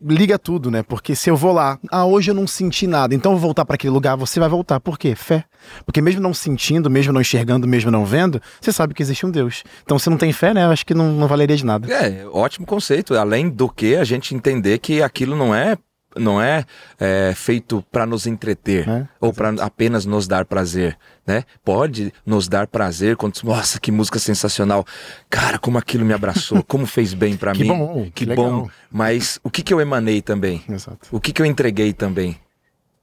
liga 0.00 0.38
tudo, 0.38 0.70
né? 0.70 0.82
Porque 0.82 1.14
se 1.14 1.30
eu 1.30 1.36
vou 1.36 1.52
lá, 1.52 1.78
ah, 1.90 2.04
hoje 2.04 2.30
eu 2.30 2.34
não 2.34 2.46
senti 2.46 2.86
nada, 2.86 3.14
então 3.14 3.32
eu 3.32 3.38
vou 3.38 3.48
voltar 3.48 3.64
para 3.64 3.74
aquele 3.74 3.92
lugar, 3.92 4.16
você 4.16 4.38
vai 4.38 4.48
voltar. 4.48 4.80
Por 4.80 4.98
quê? 4.98 5.14
Fé. 5.14 5.44
Porque 5.84 6.00
mesmo 6.00 6.20
não 6.20 6.34
sentindo, 6.34 6.90
mesmo 6.90 7.12
não 7.12 7.20
enxergando, 7.20 7.66
mesmo 7.66 7.90
não 7.90 8.04
vendo, 8.04 8.40
você 8.60 8.72
sabe 8.72 8.94
que 8.94 9.02
existe 9.02 9.24
um 9.24 9.30
Deus. 9.30 9.64
Então 9.82 9.98
se 9.98 10.08
não 10.10 10.16
tem 10.16 10.32
fé, 10.32 10.52
né? 10.52 10.64
Eu 10.64 10.70
acho 10.70 10.84
que 10.84 10.94
não, 10.94 11.12
não 11.12 11.26
valeria 11.26 11.56
de 11.56 11.64
nada. 11.64 11.92
É, 11.92 12.26
ótimo 12.26 12.66
conceito. 12.66 13.14
Além 13.14 13.48
do 13.48 13.68
que 13.68 13.96
a 13.96 14.04
gente 14.04 14.34
entender 14.34 14.78
que 14.78 15.02
aquilo 15.02 15.36
não 15.36 15.54
é 15.54 15.76
não 16.18 16.40
é, 16.40 16.64
é, 16.98 17.32
feito 17.34 17.84
para 17.90 18.04
nos 18.04 18.26
entreter 18.26 18.88
É, 18.88 19.06
ou 19.20 19.32
para 19.32 19.50
apenas 19.62 20.04
nos 20.04 20.26
dar 20.26 20.44
prazer, 20.44 20.96
né? 21.26 21.44
Pode 21.64 22.12
nos 22.26 22.48
dar 22.48 22.66
prazer 22.66 23.16
quando 23.16 23.40
nossa 23.44 23.78
que 23.80 23.90
música 23.90 24.18
sensacional, 24.18 24.84
cara 25.30 25.58
como 25.58 25.78
aquilo 25.78 26.04
me 26.04 26.12
abraçou, 26.12 26.62
como 26.62 26.86
fez 26.86 27.14
bem 27.14 27.36
para 27.36 27.52
mim, 27.54 27.68
bom, 27.68 28.10
que, 28.14 28.26
que 28.26 28.34
bom. 28.34 28.68
Mas 28.90 29.38
o 29.42 29.50
que 29.50 29.62
que 29.62 29.72
eu 29.72 29.80
emanei 29.80 30.20
também? 30.20 30.62
Exato. 30.68 31.08
O 31.10 31.20
que 31.20 31.32
que 31.32 31.40
eu 31.40 31.46
entreguei 31.46 31.92
também? 31.92 32.38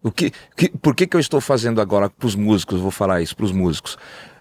O 0.03 0.11
que, 0.11 0.31
que, 0.55 0.69
por 0.69 0.95
que, 0.95 1.07
que 1.07 1.15
eu 1.15 1.19
estou 1.19 1.41
fazendo 1.41 1.81
agora 1.81 2.09
para 2.09 2.27
os 2.27 2.35
músicos? 2.35 2.79
Vou 2.79 2.91
falar 2.91 3.21
isso 3.21 3.35
para 3.35 3.45
os 3.45 3.51
músicos. 3.51 3.97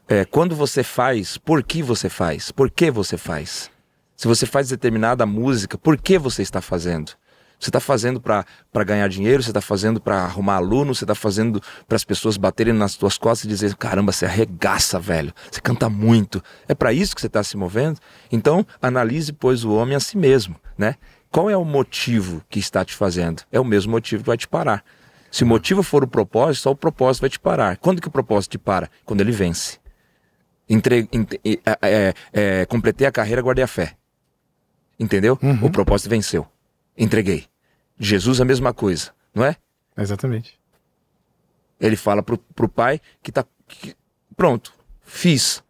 É, 0.07 0.25
quando 0.25 0.55
você 0.55 0.83
faz, 0.83 1.39
por 1.39 1.63
que 1.63 1.83
você 1.83 2.11
faz? 2.11 2.51
Por 2.53 2.71
que 2.71 2.91
você 2.91 3.17
faz? 3.17 3.71
Se 4.15 4.29
você 4.29 4.45
faz 4.45 4.69
determinada 4.69 5.25
música, 5.25 5.79
por 5.79 5.97
que 5.97 6.19
você 6.19 6.43
está 6.43 6.61
fazendo? 6.61 7.13
Você 7.65 7.71
está 7.71 7.81
fazendo 7.81 8.21
para 8.21 8.45
ganhar 8.85 9.09
dinheiro, 9.09 9.43
você 9.43 9.49
está 9.49 9.61
fazendo 9.63 9.99
para 9.99 10.19
arrumar 10.19 10.57
aluno, 10.57 10.95
você 10.95 11.05
está 11.05 11.15
fazendo 11.15 11.63
para 11.89 11.97
as 11.97 12.05
pessoas 12.05 12.37
baterem 12.37 12.75
nas 12.75 12.95
tuas 12.95 13.17
costas 13.17 13.47
e 13.47 13.49
dizer: 13.49 13.75
caramba, 13.77 14.13
você 14.13 14.27
arregaça, 14.27 15.01
velho, 15.01 15.33
você 15.51 15.63
canta 15.63 15.89
muito. 15.89 16.45
É 16.69 16.75
para 16.75 16.93
isso 16.93 17.15
que 17.15 17.23
você 17.23 17.27
está 17.27 17.43
se 17.43 17.57
movendo? 17.57 17.99
Então, 18.31 18.67
analise, 18.83 19.33
pois, 19.33 19.65
o 19.65 19.73
homem 19.73 19.97
a 19.97 20.01
si 20.01 20.19
mesmo, 20.19 20.57
né? 20.77 20.97
Qual 21.31 21.49
é 21.49 21.57
o 21.57 21.65
motivo 21.65 22.43
que 22.51 22.59
está 22.59 22.85
te 22.85 22.95
fazendo? 22.95 23.41
É 23.51 23.59
o 23.59 23.65
mesmo 23.65 23.93
motivo 23.93 24.23
que 24.23 24.29
vai 24.29 24.37
te 24.37 24.47
parar. 24.47 24.85
Se 25.31 25.43
o 25.43 25.47
motivo 25.47 25.83
for 25.83 26.05
o 26.05 26.07
propósito, 26.07 26.65
só 26.65 26.71
o 26.71 26.77
propósito 26.77 27.23
vai 27.23 27.31
te 27.31 27.41
parar. 27.41 27.79
Quando 27.79 28.03
que 28.03 28.09
o 28.09 28.11
propósito 28.11 28.53
te 28.53 28.59
para? 28.59 28.91
Quando 29.07 29.23
ele 29.23 29.33
vence. 29.33 29.79
Entre, 30.69 31.09
ent- 31.11 31.41
é, 31.43 31.59
é, 31.81 32.15
é, 32.31 32.67
completei 32.67 33.07
a 33.07 33.11
carreira, 33.11 33.41
guardei 33.41 33.65
a 33.65 33.67
fé. 33.67 33.97
Entendeu? 35.01 35.39
O 35.63 35.71
propósito 35.71 36.11
venceu. 36.11 36.47
Entreguei. 36.97 37.47
Jesus 37.99 38.41
a 38.41 38.45
mesma 38.45 38.73
coisa, 38.75 39.11
não 39.35 39.45
é? 39.45 39.57
Exatamente. 39.97 40.59
Ele 41.81 41.97
fala 41.97 42.23
pro, 42.23 42.39
pro 42.39 42.69
pai 42.69 43.01
que 43.23 43.31
tá. 43.33 43.45
que- 43.69 43.95
pronto, 44.37 44.73
fiz. 45.03 45.63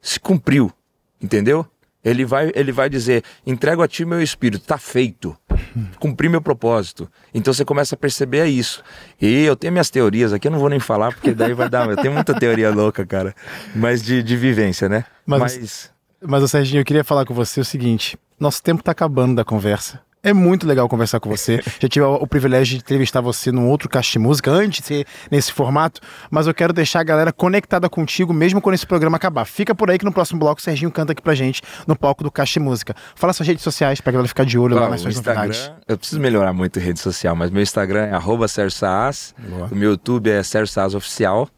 Se 0.00 0.18
cumpriu. 0.18 0.72
Entendeu? 1.20 1.66
Ele 2.04 2.24
vai, 2.24 2.50
ele 2.54 2.70
vai 2.72 2.88
dizer: 2.88 3.24
entrego 3.44 3.82
a 3.82 3.88
ti 3.88 4.04
meu 4.04 4.22
espírito, 4.22 4.64
tá 4.64 4.78
feito. 4.78 5.36
Cumpri 5.98 6.28
meu 6.28 6.40
propósito. 6.40 7.10
Então 7.34 7.52
você 7.52 7.64
começa 7.64 7.94
a 7.94 7.98
perceber 7.98 8.46
isso. 8.46 8.82
E 9.20 9.44
eu 9.44 9.56
tenho 9.56 9.72
minhas 9.72 9.90
teorias 9.90 10.32
aqui, 10.32 10.46
eu 10.46 10.52
não 10.52 10.60
vou 10.60 10.68
nem 10.68 10.78
falar, 10.80 11.12
porque 11.12 11.32
daí 11.34 11.52
vai 11.52 11.68
dar. 11.68 11.88
Eu 11.90 11.96
tenho 11.96 12.14
muita 12.14 12.38
teoria 12.38 12.70
louca, 12.70 13.04
cara. 13.04 13.34
Mas 13.74 14.02
de, 14.02 14.22
de 14.22 14.36
vivência, 14.36 14.88
né? 14.88 15.04
Mas- 15.26 15.40
Mas. 15.58 15.90
Mas, 16.20 16.50
Serginho, 16.50 16.80
eu 16.80 16.84
queria 16.84 17.04
falar 17.04 17.24
com 17.24 17.34
você 17.34 17.60
o 17.60 17.64
seguinte: 17.64 18.16
nosso 18.40 18.62
tempo 18.62 18.82
tá 18.82 18.92
acabando 18.92 19.34
da 19.36 19.44
conversa. 19.44 20.00
É 20.22 20.32
muito 20.32 20.66
legal 20.66 20.88
conversar 20.88 21.20
com 21.20 21.28
você. 21.28 21.62
Já 21.80 21.88
tive 21.88 22.04
o, 22.04 22.26
privilégio 22.26 22.76
de 22.76 22.82
entrevistar 22.82 23.20
você 23.20 23.52
num 23.52 23.68
outro 23.68 23.88
caixa 23.88 24.12
de 24.12 24.18
música 24.18 24.50
antes 24.50 24.80
de 24.80 24.86
ser 24.86 25.06
nesse 25.30 25.52
formato, 25.52 26.00
mas 26.30 26.46
eu 26.46 26.54
quero 26.54 26.72
deixar 26.72 27.00
a 27.00 27.04
galera 27.04 27.32
conectada 27.32 27.88
contigo 27.88 28.32
mesmo 28.32 28.60
quando 28.60 28.74
esse 28.74 28.86
programa 28.86 29.16
acabar. 29.16 29.44
Fica 29.44 29.74
por 29.74 29.90
aí 29.90 29.98
que 29.98 30.04
no 30.04 30.12
próximo 30.12 30.40
bloco 30.40 30.60
o 30.60 30.62
Serginho 30.62 30.90
canta 30.90 31.12
aqui 31.12 31.22
pra 31.22 31.34
gente 31.34 31.62
no 31.86 31.96
palco 31.96 32.24
do 32.24 32.30
Caixa 32.30 32.54
de 32.54 32.60
Música. 32.60 32.94
Fala 33.14 33.32
suas 33.32 33.46
redes 33.46 33.62
sociais 33.62 34.00
pra 34.00 34.12
galera 34.12 34.28
ficar 34.28 34.44
de 34.44 34.58
olho 34.58 34.76
lá 34.76 34.88
nas 34.88 35.00
suas 35.00 35.16
Instagram, 35.16 35.46
novidades. 35.48 35.72
eu 35.86 35.96
preciso 35.98 36.20
melhorar 36.20 36.52
muito 36.52 36.78
em 36.78 36.82
rede 36.82 37.00
social, 37.00 37.36
mas 37.36 37.50
meu 37.50 37.62
Instagram 37.62 38.06
é 38.06 38.12
arroba 38.12 38.48
Sérgio 38.48 38.76
Saas, 38.76 39.34
o 39.70 39.74
meu 39.74 39.90
YouTube 39.90 40.30
é 40.30 40.42
Sérgio 40.42 40.72
Saas 40.72 40.94
Oficial, 40.94 41.48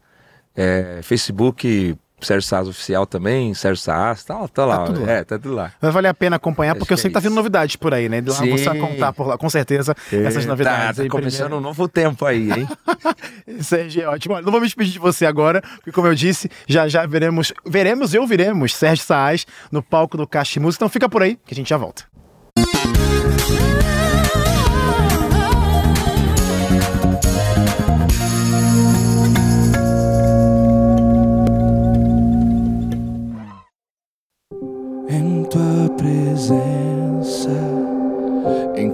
é, 0.55 0.99
Facebook 1.01 1.97
Sérgio 2.21 2.47
Saas 2.47 2.67
Oficial 2.67 3.05
também, 3.05 3.53
Sérgio 3.53 3.81
Saas, 3.83 4.23
tá, 4.23 4.47
tá 4.47 4.65
lá, 4.65 4.85
tudo 4.85 5.01
lá. 5.05 5.11
é, 5.11 5.23
tá 5.23 5.37
tudo 5.39 5.53
lá. 5.55 5.71
Vai 5.81 5.91
valer 5.91 6.07
a 6.09 6.13
pena 6.13 6.35
acompanhar, 6.35 6.71
Acho 6.71 6.79
porque 6.79 6.93
eu 6.93 6.97
que 6.97 7.01
sei 7.01 7.09
é 7.09 7.11
que 7.11 7.13
tá 7.13 7.19
vindo 7.19 7.33
novidades 7.35 7.75
por 7.75 7.93
aí, 7.93 8.07
né? 8.09 8.21
Lá 8.25 8.33
Sim. 8.33 8.49
você 8.51 8.65
vai 8.65 8.77
contar 8.79 9.13
por 9.13 9.27
lá, 9.27 9.37
com 9.37 9.49
certeza, 9.49 9.95
essas 10.11 10.43
Tá, 10.43 10.49
novidades 10.49 10.97
tá 10.97 11.03
aí. 11.03 11.09
começando 11.09 11.41
primeiro. 11.43 11.57
um 11.57 11.61
novo 11.61 11.87
tempo 11.87 12.25
aí, 12.25 12.51
hein? 12.51 12.67
Sérgio, 13.61 14.03
é 14.03 14.07
ótimo. 14.07 14.35
Olha, 14.35 14.43
não 14.43 14.51
vou 14.51 14.61
me 14.61 14.67
despedir 14.67 14.93
de 14.93 14.99
você 14.99 15.25
agora, 15.25 15.61
porque 15.77 15.91
como 15.91 16.07
eu 16.07 16.15
disse, 16.15 16.49
já 16.67 16.87
já 16.87 17.05
veremos, 17.05 17.53
veremos 17.65 18.13
e 18.13 18.19
ouviremos 18.19 18.73
Sérgio 18.75 19.05
Saaz 19.05 19.45
no 19.71 19.81
palco 19.81 20.17
do 20.17 20.27
Caixa 20.27 20.59
Música. 20.59 20.79
Então 20.83 20.89
fica 20.89 21.09
por 21.09 21.21
aí 21.23 21.37
que 21.45 21.53
a 21.53 21.55
gente 21.55 21.69
já 21.69 21.77
volta. 21.77 22.03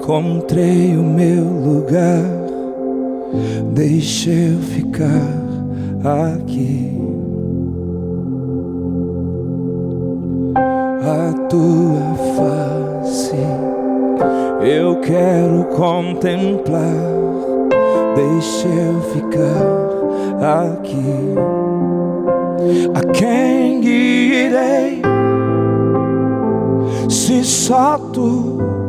Encontrei 0.08 0.96
o 0.96 1.04
meu 1.04 1.44
lugar. 1.44 2.24
Deixa 3.74 4.30
eu 4.30 4.58
ficar 4.60 5.12
aqui. 6.34 6.98
A 10.56 11.34
tua 11.50 12.16
face 12.38 13.36
eu 14.62 14.96
quero 15.02 15.66
contemplar. 15.76 16.80
Deixa 18.16 18.68
eu 18.70 19.02
ficar 19.12 20.72
aqui. 20.72 21.36
A 22.96 23.12
quem 23.12 23.84
irei? 23.84 25.02
Se 27.10 27.44
só 27.44 27.98
tu 27.98 28.87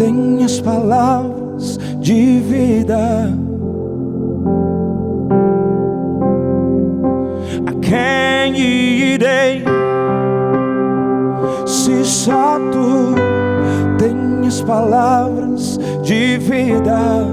tens 0.00 0.62
palavras 0.62 1.78
de 1.98 2.40
vida, 2.40 3.30
a 7.66 7.72
quem 7.82 8.58
irei? 8.58 9.62
Se 11.66 12.02
só 12.02 12.58
tu 12.72 13.14
tens 13.98 14.62
palavras 14.62 15.78
de 16.02 16.38
vida, 16.38 17.26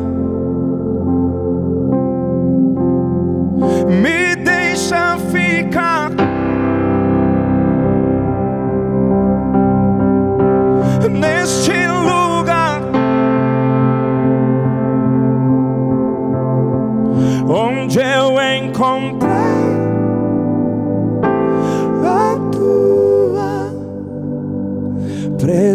me 3.87 4.35
deixa 4.43 5.17
ficar. 5.31 6.16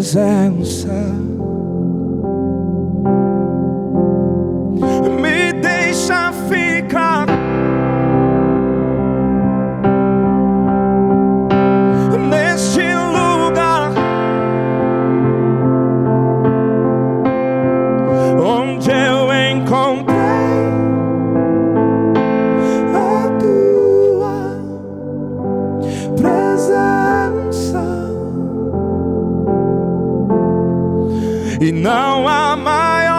Presença. 0.03 1.22
E 31.63 31.71
não 31.71 32.27
há 32.27 32.57
maior 32.57 33.12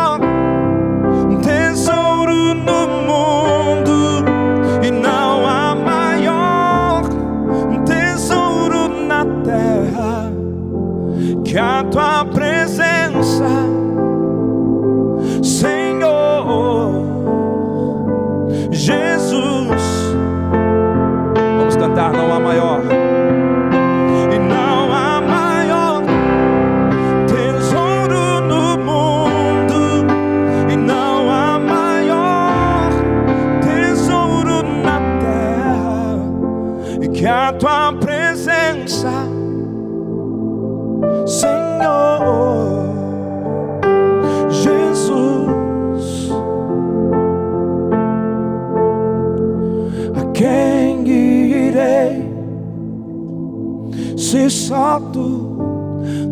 só 54.64 55.00
tu 55.12 55.58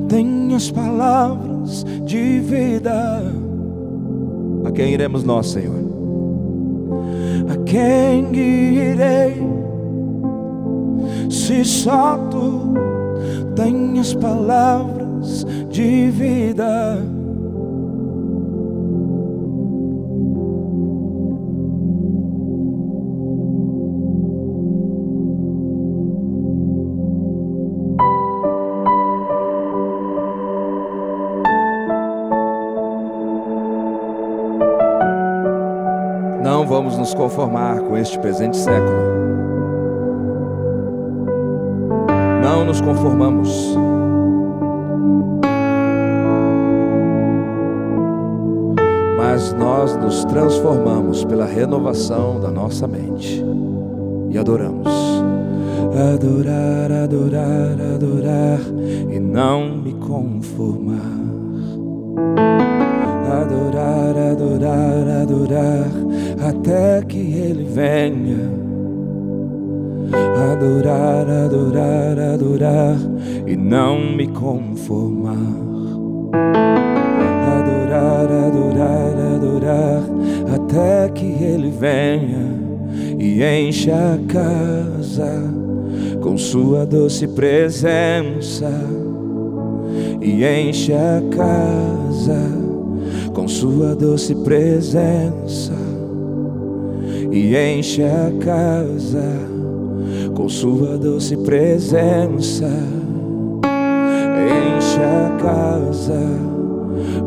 tem 0.07 0.55
as 0.55 0.71
palavras 0.71 1.85
de 2.05 2.39
vida? 2.39 3.21
A 4.65 4.71
quem 4.71 4.93
iremos 4.93 5.23
nós, 5.23 5.47
Senhor? 5.47 5.81
A 7.49 7.57
quem 7.63 8.33
irei 8.33 9.35
se 11.29 11.65
só 11.65 12.17
tu 12.29 12.73
tem 13.55 13.99
as 13.99 14.13
palavras 14.13 15.45
de 15.69 16.09
vida? 16.09 17.20
Nos 37.11 37.13
conformar 37.13 37.81
com 37.81 37.97
este 37.97 38.17
presente 38.19 38.55
século. 38.55 38.97
Não 42.41 42.63
nos 42.65 42.79
conformamos. 42.79 43.75
Mas 49.17 49.53
nós 49.53 49.95
nos 49.97 50.23
transformamos 50.25 51.25
pela 51.25 51.45
renovação 51.45 52.39
da 52.39 52.49
nossa 52.49 52.87
mente 52.87 53.43
e 54.29 54.37
adoramos. 54.37 54.91
Adorar, 56.13 56.91
adorar, 56.91 57.77
adorar 57.95 58.59
e 59.09 59.19
não 59.19 59.75
me 59.77 59.93
conformar. 59.95 61.20
Até 66.71 67.01
que 67.05 67.17
Ele 67.17 67.65
venha. 67.65 68.61
Adorar, 70.51 71.29
adorar, 71.29 72.19
adorar 72.33 72.97
e 73.45 73.55
não 73.55 73.99
me 74.15 74.27
conformar. 74.27 75.35
Adorar, 77.59 78.31
adorar, 78.47 79.35
adorar 79.35 80.03
até 80.55 81.09
que 81.09 81.25
Ele 81.25 81.69
venha 81.71 82.61
e 83.19 83.43
encha 83.43 83.93
a 83.93 84.17
casa 84.31 85.53
com 86.21 86.37
Sua 86.37 86.85
doce 86.85 87.27
presença 87.27 88.71
e 90.21 90.45
enche 90.45 90.93
a 90.93 91.21
casa 91.35 92.61
com 93.33 93.47
sua 93.47 93.95
doce 93.95 94.35
presença 94.35 95.70
e 97.31 97.55
enche 97.55 98.03
a 98.03 98.31
casa 98.39 99.39
com 100.35 100.49
sua 100.49 100.97
doce 100.97 101.37
presença. 101.37 102.69
Enche 104.77 104.99
a 104.99 105.37
casa 105.41 106.21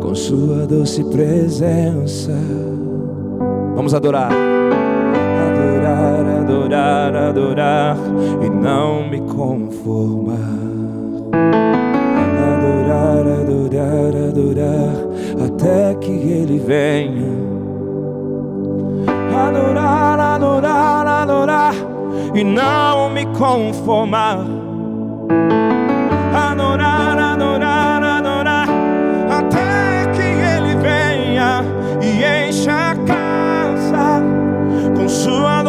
com 0.01 0.15
sua 0.15 0.67
doce 0.67 1.03
presença. 1.05 2.37
Vamos 3.75 3.95
adorar. 3.95 4.31
Adorar 5.51 6.27
adorar 6.41 7.17
adorar 7.17 7.97
e 8.43 8.51
não 8.51 9.09
me 9.09 9.21
conformar. 9.21 10.35
Adorar, 12.47 13.27
adorar, 13.41 14.29
adorar, 14.29 14.95
até 15.47 15.95
que 15.95 16.11
Ele 16.11 16.59
venha. 16.59 17.54
E 22.35 22.43
não 22.43 23.09
me 23.09 23.25
conformar. 23.27 24.39
Adorar, 26.51 27.19
adorar, 27.19 28.03
adorar, 28.03 28.69
até 29.31 30.11
que 30.13 30.23
Ele 30.23 30.75
venha 30.77 31.63
e 32.03 32.49
encha 32.49 32.91
a 32.91 32.97
casa 32.97 34.23
com 34.97 35.09
Sua 35.09 35.64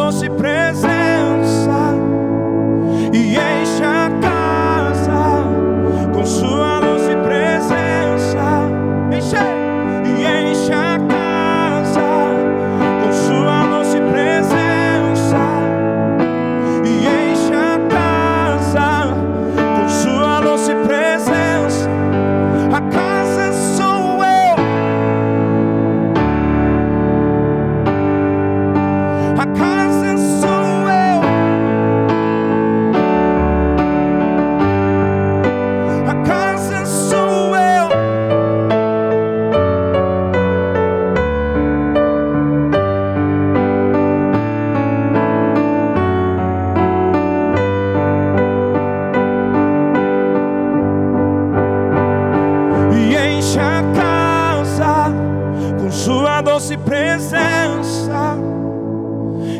presença. 57.25 58.37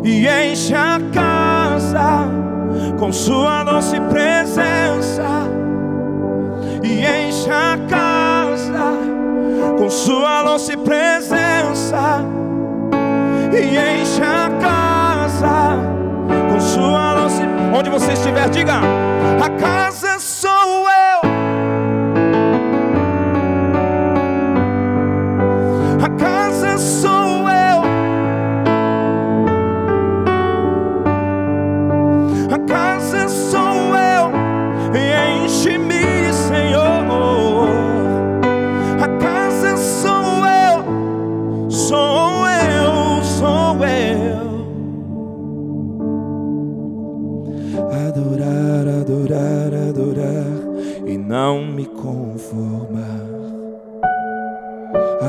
e 0.03 0.27
enche 0.27 0.75
a 0.75 0.99
casa 1.11 2.27
com 2.99 3.11
sua 3.11 3.63
doce 3.63 3.99
presença 4.01 5.49
e 6.83 7.03
enche 7.03 7.49
a 7.49 7.77
casa 7.89 8.91
com 9.77 9.89
sua 9.89 10.43
doce 10.43 10.77
presença 10.77 12.23
e 13.51 14.01
enche 14.01 14.21
a 14.21 14.49
casa 14.61 15.79
com 16.51 16.59
sua 16.59 17.15
doce 17.15 17.41
onde 17.73 17.89
você 17.89 18.13
estiver 18.13 18.47
diga 18.49 18.79
a 19.43 19.49
casa 19.59 20.04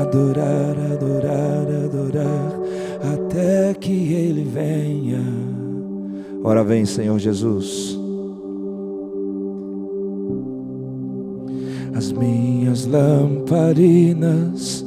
adorar, 0.01 0.75
adorar, 0.93 1.67
adorar, 1.85 2.59
até 3.13 3.73
que 3.73 4.13
Ele 4.13 4.43
venha. 4.43 5.23
Ora 6.43 6.63
vem, 6.63 6.85
Senhor 6.85 7.17
Jesus. 7.19 7.97
As 11.93 12.11
minhas 12.11 12.85
lamparinas 12.85 14.85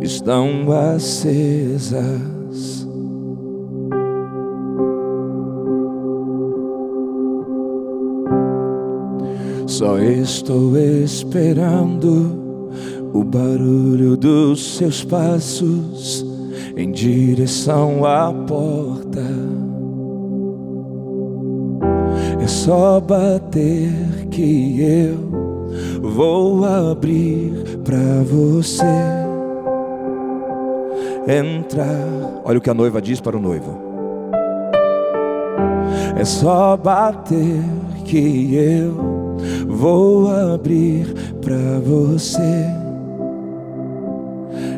estão 0.00 0.72
acesas. 0.72 2.00
Só 9.66 9.98
estou 9.98 10.76
esperando 10.76 12.41
o 13.12 13.22
barulho 13.22 14.16
dos 14.16 14.76
seus 14.76 15.04
passos 15.04 16.24
em 16.76 16.90
direção 16.90 18.04
à 18.04 18.32
porta. 18.32 19.22
É 22.42 22.46
só 22.46 22.98
bater 23.00 23.92
que 24.30 24.80
eu 24.80 26.00
vou 26.02 26.64
abrir 26.64 27.52
pra 27.84 28.22
você 28.24 28.84
entrar. 31.28 32.42
Olha 32.44 32.58
o 32.58 32.60
que 32.60 32.70
a 32.70 32.74
noiva 32.74 33.00
diz 33.00 33.20
para 33.20 33.36
o 33.36 33.40
noivo. 33.40 33.78
É 36.16 36.24
só 36.24 36.76
bater 36.76 37.62
que 38.04 38.54
eu 38.54 38.94
vou 39.68 40.28
abrir 40.28 41.06
pra 41.40 41.78
você 41.84 42.81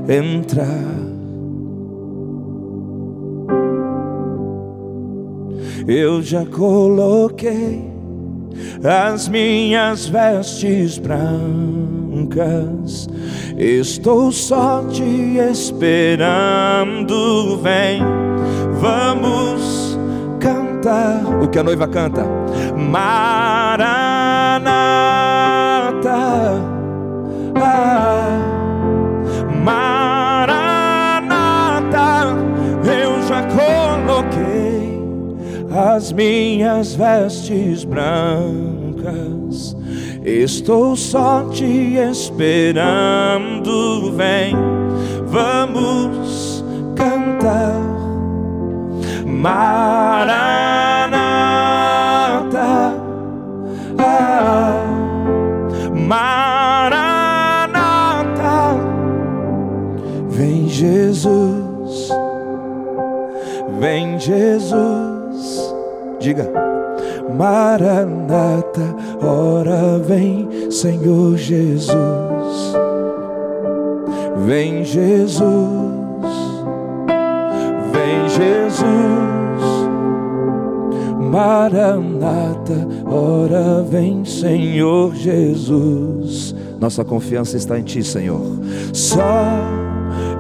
entrar. 0.09 1.05
Eu 5.87 6.23
já 6.23 6.47
coloquei 6.47 7.85
as 8.83 9.29
minhas 9.29 10.07
vestes 10.07 10.97
brancas. 10.99 13.07
Estou 13.57 14.33
só 14.33 14.83
te 14.85 15.37
esperando. 15.51 17.59
Vem, 17.59 18.03
vamos 18.81 19.97
cantar. 20.41 21.23
O 21.43 21.49
que 21.49 21.59
a 21.59 21.63
noiva 21.63 21.87
canta? 21.87 22.25
Maranata. 22.77 23.85
Ah, 27.57 28.14
as 35.75 36.13
minhas 36.13 36.95
vestes 36.95 37.83
brancas. 37.85 39.77
Estou 40.25 40.95
só 40.95 41.49
te 41.51 41.97
esperando. 41.97 44.13
Vem, 44.13 44.55
vamos 45.27 46.65
cantar. 46.95 47.81
Maranata. 49.27 50.45
Ah, 53.99 54.85
Maranata. 55.93 56.95
Vem 60.31 60.69
Jesus. 60.69 62.11
Vem 63.81 64.21
Jesus. 64.21 65.14
Diga. 66.19 66.51
Maranata, 67.37 68.95
ora 69.21 69.99
vem, 69.99 70.71
Senhor 70.71 71.37
Jesus. 71.37 72.75
Vem 74.47 74.85
Jesus. 74.85 75.45
Vem 77.93 78.29
Jesus. 78.29 78.85
Maranata, 81.19 82.87
ora 83.07 83.83
vem, 83.83 84.25
Senhor 84.25 85.15
Jesus. 85.15 86.55
Nossa 86.79 87.05
confiança 87.05 87.57
está 87.57 87.79
em 87.79 87.83
Ti, 87.83 88.05
Senhor. 88.05 88.43
Só 88.93 89.47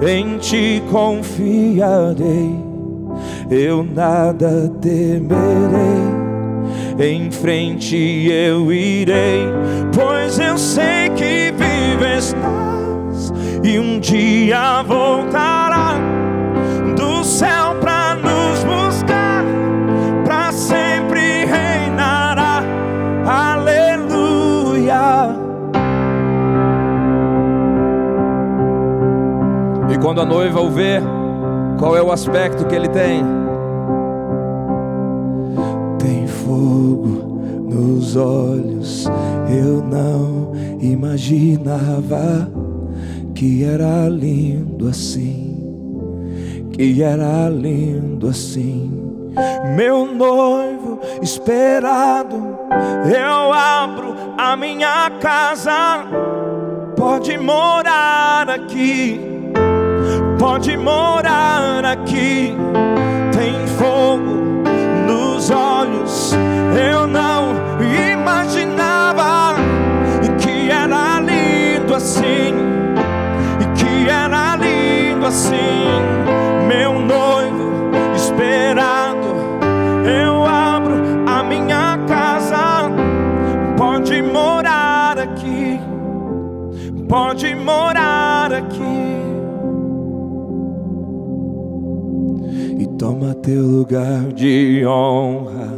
em 0.07 0.38
Ti 0.38 0.83
confiarei, 0.90 2.62
eu 3.50 3.83
nada 3.83 4.70
temerei. 4.85 6.05
Em 6.99 7.31
frente 7.31 7.97
eu 8.31 8.70
irei, 8.70 9.47
pois 9.94 10.38
eu 10.38 10.59
sei 10.59 11.09
que 11.16 11.53
vivo 11.53 12.05
estás 12.05 13.33
e 13.64 13.79
um 13.79 13.99
dia 13.99 14.83
voltará 14.83 15.94
do 16.97 17.25
céu 17.25 17.77
pra 17.81 18.14
nos 18.14 18.62
buscar, 18.62 19.42
pra 20.23 20.53
sempre 20.53 21.47
reinará. 21.47 22.62
Aleluia. 23.27 25.01
E 29.90 29.99
quando 29.99 30.20
a 30.20 30.27
noiva 30.27 30.61
o 30.61 30.70
vê, 30.70 31.01
qual 31.79 31.97
é 31.97 32.03
o 32.03 32.12
aspecto 32.12 32.66
que 32.66 32.75
ele 32.75 32.88
tem? 32.88 33.43
Fogo 36.64 37.42
nos 37.68 38.16
olhos, 38.16 39.07
eu 39.48 39.83
não 39.85 40.53
imaginava 40.81 42.50
que 43.35 43.64
era 43.64 44.09
lindo 44.09 44.88
assim, 44.88 45.59
que 46.72 47.03
era 47.03 47.50
lindo 47.50 48.29
assim. 48.29 48.90
Meu 49.77 50.07
noivo 50.07 51.00
esperado, 51.20 52.37
eu 53.14 53.53
abro 53.53 54.14
a 54.38 54.57
minha 54.57 55.11
casa, 55.20 56.07
pode 56.96 57.37
morar 57.37 58.48
aqui, 58.48 59.20
pode 60.38 60.77
morar 60.77 61.85
aqui. 61.85 62.55
Tem 63.33 63.66
fogo 63.77 64.44
nos 65.07 65.50
olhos, 65.50 66.33
eu 66.76 67.06
não 67.06 67.54
imaginava 68.12 69.54
que 70.40 70.70
era 70.70 71.20
lindo 71.20 71.94
assim, 71.94 72.54
que 73.76 74.08
era 74.08 74.56
lindo 74.56 75.26
assim. 75.26 75.54
Meu 76.68 76.98
noivo 77.00 77.90
esperado, 78.14 79.26
eu 80.06 80.44
abro 80.44 80.94
a 81.26 81.42
minha 81.42 81.98
casa, 82.08 82.90
pode 83.76 84.22
morar 84.22 85.18
aqui, 85.18 85.80
pode 87.08 87.54
morar 87.54 88.52
aqui. 88.52 89.04
E 92.78 92.87
Toma 92.98 93.34
teu 93.34 93.62
lugar 93.62 94.32
de 94.32 94.84
honra. 94.87 95.73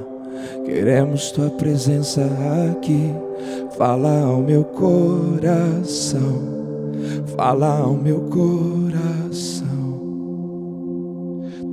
Queremos 0.66 1.30
tua 1.30 1.48
presença 1.48 2.28
aqui. 2.68 3.14
Fala 3.78 4.24
ao 4.24 4.42
meu 4.42 4.64
coração. 4.64 6.42
Fala 7.36 7.78
ao 7.78 7.94
meu 7.94 8.22
coração. 8.22 9.66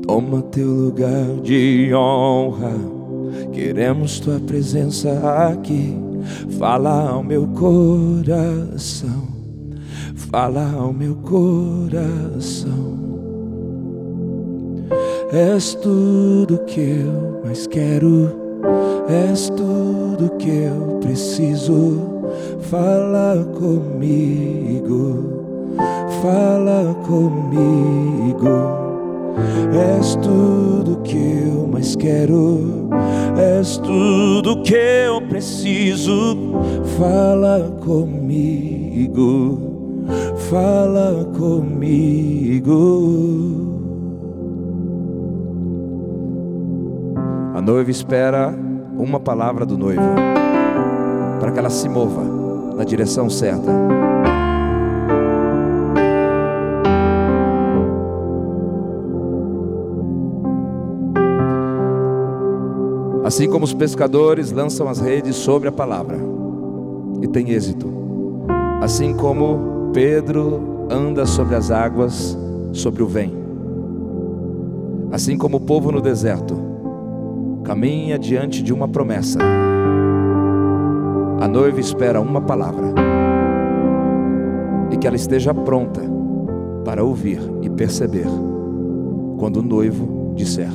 Toma 0.05 0.43
teu 0.43 0.67
lugar 0.67 1.25
de 1.41 1.91
honra. 1.91 2.75
Queremos 3.51 4.19
tua 4.19 4.39
presença 4.39 5.11
aqui. 5.49 5.97
Fala 6.59 7.09
ao 7.09 7.23
meu 7.23 7.47
coração. 7.47 9.27
Fala 10.15 10.71
ao 10.71 10.93
meu 10.93 11.15
coração. 11.15 12.93
És 15.31 15.73
tudo 15.73 16.59
que 16.67 16.79
eu 16.79 17.41
mais 17.43 17.65
quero, 17.65 18.42
és 19.07 19.49
tudo 19.49 20.37
que 20.37 20.49
eu 20.49 20.99
preciso. 21.01 22.11
Fala 22.61 23.45
comigo, 23.53 25.23
fala 26.21 26.95
comigo. 27.05 28.83
És 29.99 30.15
tudo 30.15 31.01
que 31.03 31.17
eu 31.17 31.67
mais 31.67 31.95
quero, 31.95 32.89
és 33.35 33.77
tudo 33.77 34.61
que 34.61 34.75
eu 34.75 35.21
preciso. 35.27 36.37
Fala 36.97 37.71
comigo, 37.83 39.57
fala 40.49 41.25
comigo. 41.35 42.73
A 47.55 47.61
noiva 47.61 47.89
espera 47.89 48.53
uma 49.03 49.19
palavra 49.19 49.65
do 49.65 49.77
noivo 49.77 50.01
para 51.39 51.51
que 51.51 51.59
ela 51.59 51.69
se 51.69 51.89
mova 51.89 52.23
na 52.75 52.85
direção 52.85 53.29
certa. 53.29 53.69
Assim 63.25 63.49
como 63.49 63.65
os 63.65 63.73
pescadores 63.73 64.51
lançam 64.51 64.87
as 64.87 64.99
redes 64.99 65.35
sobre 65.35 65.67
a 65.67 65.71
palavra 65.71 66.17
e 67.21 67.27
tem 67.27 67.51
êxito, 67.51 67.87
assim 68.81 69.13
como 69.13 69.91
Pedro 69.93 70.87
anda 70.89 71.25
sobre 71.25 71.55
as 71.55 71.71
águas, 71.71 72.37
sobre 72.71 73.01
o 73.01 73.07
vem, 73.07 73.33
assim 75.11 75.37
como 75.37 75.57
o 75.57 75.61
povo 75.61 75.91
no 75.91 76.01
deserto 76.01 76.72
caminha 77.63 78.19
diante 78.19 78.61
de 78.61 78.73
uma 78.73 78.87
promessa, 78.87 79.39
a 81.39 81.47
noiva 81.47 81.79
espera 81.79 82.21
uma 82.21 82.41
palavra 82.41 82.93
e 84.91 84.97
que 84.97 85.07
ela 85.07 85.15
esteja 85.15 85.53
pronta 85.53 86.01
para 86.85 87.03
ouvir 87.03 87.39
e 87.61 87.69
perceber 87.69 88.27
quando 89.37 89.57
o 89.57 89.63
noivo 89.63 90.33
disser. 90.35 90.71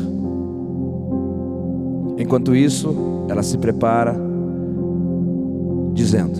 Enquanto 2.18 2.54
isso, 2.54 3.24
ela 3.28 3.42
se 3.42 3.56
prepara, 3.58 4.16
dizendo: 5.92 6.38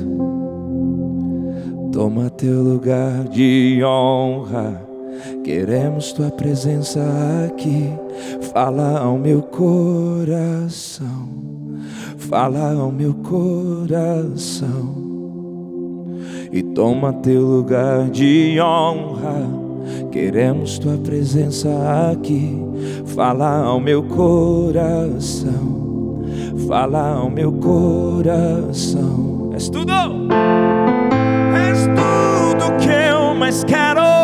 Toma 1.93 2.29
teu 2.31 2.63
lugar 2.63 3.25
de 3.29 3.81
honra, 3.85 4.83
queremos 5.45 6.13
tua 6.13 6.31
presença 6.31 7.01
aqui. 7.47 7.91
Fala 8.61 8.99
ao 8.99 9.17
meu 9.17 9.41
coração, 9.41 11.29
fala 12.17 12.73
ao 12.73 12.91
meu 12.91 13.15
coração. 13.15 14.97
E 16.51 16.61
toma 16.61 17.13
teu 17.13 17.41
lugar 17.41 18.11
de 18.11 18.61
honra. 18.61 19.49
Queremos 20.11 20.77
tua 20.81 20.99
presença 20.99 21.69
aqui. 22.11 22.61
Fala 23.07 23.63
ao 23.63 23.79
meu 23.79 24.03
coração. 24.03 25.47
Fala 26.67 27.13
ao 27.13 27.31
meu 27.31 27.53
coração. 27.53 29.51
És 29.55 29.69
tudo. 29.69 29.93
És 31.55 31.87
tudo 31.87 32.77
que 32.79 32.91
eu 32.91 33.37
mais 33.37 33.63
quero. 33.63 34.18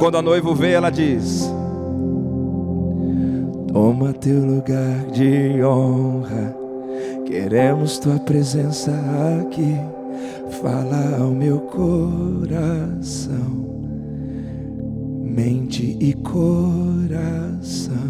Quando 0.00 0.16
a 0.16 0.22
noiva 0.22 0.52
vê, 0.54 0.72
ela 0.72 0.88
diz: 0.88 1.52
Toma 3.70 4.14
teu 4.14 4.42
lugar 4.44 5.06
de 5.12 5.62
honra, 5.62 6.56
queremos 7.26 7.98
tua 7.98 8.18
presença 8.18 8.90
aqui. 9.42 9.76
Fala 10.62 11.18
ao 11.20 11.30
meu 11.30 11.60
coração, 11.60 13.36
mente 15.22 15.96
e 16.00 16.14
coração. 16.14 18.00